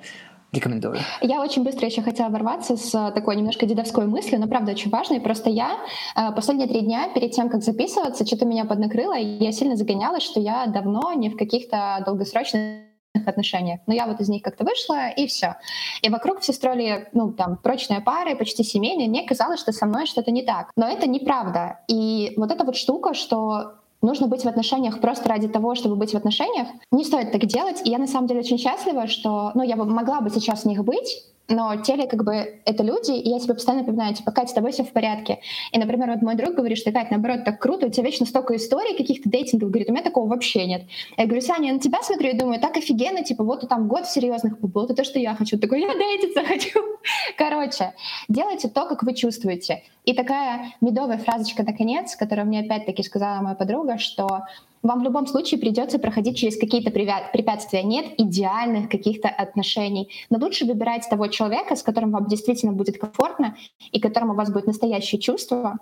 Рекомендую. 0.52 1.00
Я 1.22 1.42
очень 1.42 1.64
быстро 1.64 1.86
еще 1.86 2.02
хотела 2.02 2.30
ворваться 2.30 2.78
с 2.78 3.12
такой 3.12 3.36
немножко 3.36 3.66
дедовской 3.66 4.06
мыслью, 4.06 4.40
но 4.40 4.48
правда 4.48 4.72
очень 4.72 4.90
важной. 4.90 5.20
Просто 5.20 5.50
я 5.50 5.72
э, 6.16 6.32
последние 6.34 6.70
три 6.70 6.82
дня 6.82 7.10
перед 7.14 7.32
тем, 7.32 7.50
как 7.50 7.62
записываться, 7.62 8.26
что-то 8.26 8.46
меня 8.46 8.64
поднакрыло, 8.64 9.18
и 9.18 9.44
я 9.44 9.52
сильно 9.52 9.76
загонялась, 9.76 10.24
что 10.24 10.40
я 10.40 10.68
давно 10.68 11.12
не 11.14 11.30
в 11.30 11.36
каких-то 11.36 12.02
долгосрочных 12.06 12.95
отношениях. 13.26 13.80
Но 13.88 13.94
я 13.94 14.08
вот 14.08 14.20
из 14.20 14.30
них 14.30 14.42
как-то 14.42 14.64
вышла, 14.64 15.10
и 15.10 15.28
все. 15.28 15.56
И 16.02 16.10
вокруг 16.10 16.40
все 16.40 16.54
строили, 16.54 17.08
ну, 17.14 17.32
там, 17.32 17.58
прочные 17.58 18.02
пары, 18.02 18.36
почти 18.36 18.64
семейные. 18.64 19.08
Мне 19.08 19.28
казалось, 19.28 19.60
что 19.60 19.72
со 19.72 19.86
мной 19.86 20.06
что-то 20.06 20.32
не 20.32 20.44
так. 20.44 20.72
Но 20.76 20.88
это 20.88 21.08
неправда. 21.08 21.80
И 21.88 22.34
вот 22.38 22.52
эта 22.52 22.64
вот 22.64 22.76
штука, 22.76 23.14
что 23.14 23.74
нужно 24.02 24.28
быть 24.28 24.44
в 24.44 24.48
отношениях 24.48 25.00
просто 25.02 25.30
ради 25.30 25.48
того, 25.48 25.76
чтобы 25.76 25.96
быть 25.96 26.12
в 26.12 26.18
отношениях, 26.18 26.68
не 26.92 27.04
стоит 27.04 27.32
так 27.32 27.46
делать. 27.46 27.82
И 27.86 27.90
я 27.90 27.98
на 27.98 28.08
самом 28.08 28.28
деле 28.28 28.42
очень 28.42 28.58
счастлива, 28.58 29.08
что, 29.08 29.52
ну, 29.56 29.64
я 29.64 29.76
бы 29.76 29.86
могла 29.86 30.22
бы 30.22 30.30
сейчас 30.30 30.64
в 30.64 30.66
них 30.66 30.84
быть, 30.84 31.26
но 31.48 31.76
теле 31.78 32.08
как 32.08 32.24
бы 32.24 32.60
это 32.66 32.84
люди, 32.84 33.12
и 33.12 33.30
я 33.30 33.40
себе 33.40 33.54
постоянно 33.54 33.84
напоминаю, 33.84 34.16
типа, 34.16 34.32
Катя, 34.32 34.50
с 34.50 34.54
тобой 34.54 34.72
все 34.72 34.84
в 34.84 34.92
порядке. 34.92 35.40
И, 35.72 35.78
например, 35.78 36.10
вот 36.10 36.22
мой 36.22 36.36
друг 36.36 36.56
говорит, 36.56 36.78
что, 36.78 36.92
Катя, 36.92 37.10
наоборот, 37.12 37.44
так 37.46 37.60
круто, 37.60 37.86
у 37.86 37.90
тебя 37.90 38.06
вечно 38.06 38.26
столько 38.26 38.56
историй 38.56 38.98
каких-то 38.98 39.30
дейтингов, 39.30 39.70
говорит, 39.70 39.90
у 39.90 39.94
меня 39.94 40.04
такого 40.04 40.28
вообще 40.28 40.66
нет. 40.66 40.84
Я 41.18 41.26
говорю, 41.26 41.42
Саня, 41.42 41.68
я 41.68 41.74
на 41.74 41.80
тебя 41.80 42.02
смотрю 42.02 42.30
и 42.30 42.38
думаю, 42.38 42.60
так 42.60 42.78
офигенно, 42.78 43.24
типа, 43.24 43.44
вот 43.44 43.62
ты 43.62 43.68
там 43.68 43.88
год 43.88 44.08
серьезных 44.08 44.60
побыл, 44.60 44.86
это 44.86 44.96
то, 44.96 45.04
что 45.04 45.20
я 45.20 45.36
хочу. 45.36 45.60
Такой, 45.60 45.82
я 45.82 45.94
дейтиться 45.94 46.44
хочу. 46.44 46.80
Короче, 47.38 47.94
делайте 48.28 48.68
то, 48.68 48.88
как 48.88 49.04
вы 49.04 49.14
чувствуете. 49.14 49.84
И 50.04 50.14
такая 50.14 50.74
медовая 50.82 51.18
фразочка 51.18 51.64
наконец, 51.64 52.16
которую 52.16 52.48
мне 52.48 52.62
опять-таки 52.62 53.04
сказала 53.04 53.42
моя 53.42 53.56
подруга, 53.56 53.98
что 53.98 54.42
вам 54.86 55.00
в 55.00 55.04
любом 55.04 55.28
случае 55.28 55.60
придется 55.60 56.00
проходить 56.00 56.38
через 56.38 56.58
какие-то 56.58 56.92
препятствия. 56.92 57.84
Нет 57.84 58.06
идеальных 58.18 58.90
каких-то 58.90 59.30
отношений. 59.30 60.10
Но 60.30 60.38
лучше 60.38 60.66
выбирать 60.66 61.10
того 61.10 61.28
человека, 61.28 61.76
с 61.76 61.84
которым 61.84 62.12
вам 62.12 62.28
действительно 62.28 62.74
будет 62.74 63.00
комфортно 63.00 63.56
и 63.92 64.00
которому 64.00 64.34
у 64.34 64.36
вас 64.36 64.52
будет 64.52 64.68
настоящее 64.68 65.20
чувство, 65.20 65.78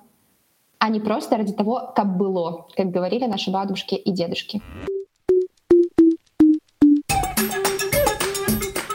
а 0.80 0.90
не 0.90 1.00
просто 1.00 1.38
ради 1.38 1.54
того, 1.54 1.92
как 1.96 2.18
было, 2.18 2.68
как 2.76 2.92
говорили 2.92 3.26
наши 3.26 3.52
бабушки 3.52 3.96
и 3.96 4.12
дедушки. 4.12 4.62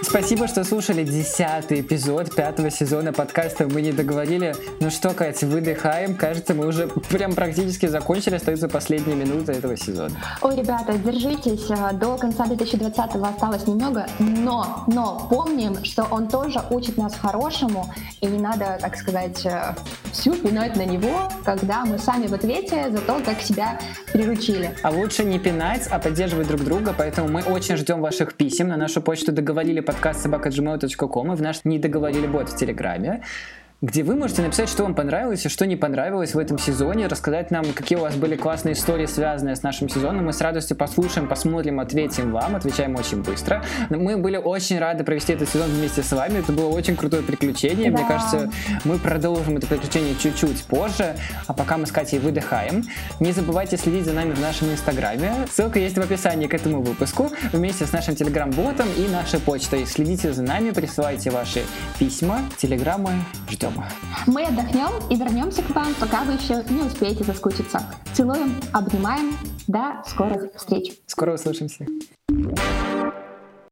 Спасибо, 0.08 0.48
что 0.48 0.64
слушали 0.64 1.04
десятый 1.04 1.82
эпизод 1.82 2.34
пятого 2.34 2.70
сезона 2.70 3.12
подкаста 3.12 3.68
«Мы 3.68 3.82
не 3.82 3.92
договорили». 3.92 4.54
Ну 4.80 4.88
что, 4.88 5.10
Катя, 5.10 5.46
выдыхаем. 5.46 6.16
Кажется, 6.16 6.54
мы 6.54 6.66
уже 6.66 6.88
прям 7.10 7.34
практически 7.34 7.84
закончили. 7.84 8.36
Остаются 8.36 8.70
последние 8.70 9.16
минуты 9.16 9.52
этого 9.52 9.76
сезона. 9.76 10.16
Ой, 10.40 10.56
ребята, 10.56 10.94
держитесь. 10.96 11.68
До 11.98 12.16
конца 12.16 12.46
2020 12.46 13.16
осталось 13.16 13.66
немного. 13.66 14.06
Но, 14.18 14.84
но 14.86 15.26
помним, 15.28 15.84
что 15.84 16.04
он 16.04 16.28
тоже 16.28 16.62
учит 16.70 16.96
нас 16.96 17.14
хорошему. 17.14 17.92
И 18.22 18.26
не 18.26 18.38
надо, 18.38 18.78
так 18.80 18.96
сказать, 18.96 19.44
э, 19.44 19.74
всю 20.12 20.32
пинать 20.32 20.74
на 20.74 20.86
него, 20.86 21.30
когда 21.44 21.84
мы 21.84 21.98
сами 21.98 22.28
в 22.28 22.32
ответе 22.32 22.88
за 22.90 22.98
то, 23.02 23.20
как 23.22 23.42
себя 23.42 23.78
приручили. 24.14 24.70
А 24.82 24.88
лучше 24.88 25.24
не 25.24 25.38
пинать, 25.38 25.86
а 25.90 25.98
поддерживать 25.98 26.48
друг 26.48 26.64
друга. 26.64 26.94
Поэтому 26.96 27.28
мы 27.28 27.42
очень 27.42 27.76
ждем 27.76 28.00
ваших 28.00 28.32
писем. 28.32 28.68
На 28.68 28.78
нашу 28.78 29.02
почту 29.02 29.32
договорили 29.32 29.80
подкаст 29.80 29.97
подкаст 29.98 30.22
собака.gmail.com 30.22 31.32
и 31.32 31.36
в 31.36 31.42
наш 31.42 31.64
«Не 31.64 31.80
договорили 31.80 32.28
бот» 32.28 32.48
в 32.48 32.56
Телеграме 32.56 33.20
где 33.80 34.02
вы 34.02 34.16
можете 34.16 34.42
написать, 34.42 34.68
что 34.68 34.82
вам 34.82 34.96
понравилось 34.96 35.46
и 35.46 35.48
что 35.48 35.64
не 35.64 35.76
понравилось 35.76 36.34
в 36.34 36.38
этом 36.38 36.58
сезоне, 36.58 37.06
рассказать 37.06 37.52
нам, 37.52 37.64
какие 37.64 37.96
у 37.96 38.00
вас 38.00 38.16
были 38.16 38.34
классные 38.34 38.72
истории, 38.72 39.06
связанные 39.06 39.54
с 39.54 39.62
нашим 39.62 39.88
сезоном. 39.88 40.24
Мы 40.24 40.32
с 40.32 40.40
радостью 40.40 40.76
послушаем, 40.76 41.28
посмотрим, 41.28 41.78
ответим 41.78 42.32
вам, 42.32 42.56
отвечаем 42.56 42.96
очень 42.96 43.22
быстро. 43.22 43.62
Мы 43.88 44.16
были 44.16 44.36
очень 44.36 44.80
рады 44.80 45.04
провести 45.04 45.32
этот 45.32 45.48
сезон 45.48 45.70
вместе 45.70 46.02
с 46.02 46.10
вами. 46.10 46.40
Это 46.40 46.50
было 46.50 46.68
очень 46.70 46.96
крутое 46.96 47.22
приключение. 47.22 47.92
Да. 47.92 47.98
Мне 47.98 48.08
кажется, 48.08 48.50
мы 48.82 48.98
продолжим 48.98 49.58
это 49.58 49.68
приключение 49.68 50.16
чуть-чуть 50.16 50.64
позже. 50.64 51.14
А 51.46 51.52
пока 51.52 51.76
мы 51.76 51.86
с 51.86 51.92
Катей 51.92 52.18
выдыхаем. 52.18 52.82
Не 53.20 53.30
забывайте 53.30 53.76
следить 53.76 54.06
за 54.06 54.12
нами 54.12 54.32
в 54.32 54.40
нашем 54.40 54.72
инстаграме. 54.72 55.32
Ссылка 55.52 55.78
есть 55.78 55.96
в 55.96 56.00
описании 56.00 56.48
к 56.48 56.54
этому 56.54 56.82
выпуску. 56.82 57.30
Вместе 57.52 57.86
с 57.86 57.92
нашим 57.92 58.16
телеграм-ботом 58.16 58.88
и 58.96 59.06
нашей 59.06 59.38
почтой. 59.38 59.86
Следите 59.86 60.32
за 60.32 60.42
нами, 60.42 60.72
присылайте 60.72 61.30
ваши 61.30 61.62
письма, 62.00 62.40
телеграммы. 62.56 63.12
Ждем 63.48 63.67
дома. 63.68 63.88
Мы 64.26 64.44
отдохнем 64.44 64.90
и 65.10 65.16
вернемся 65.16 65.62
к 65.62 65.70
вам, 65.70 65.94
пока 65.98 66.22
вы 66.24 66.34
еще 66.34 66.64
не 66.70 66.82
успеете 66.82 67.24
соскучиться. 67.24 67.82
Целуем, 68.12 68.54
обнимаем. 68.72 69.36
До 69.66 70.02
скорых 70.06 70.54
встреч. 70.54 70.92
Скоро 71.06 71.34
услышимся. 71.34 71.86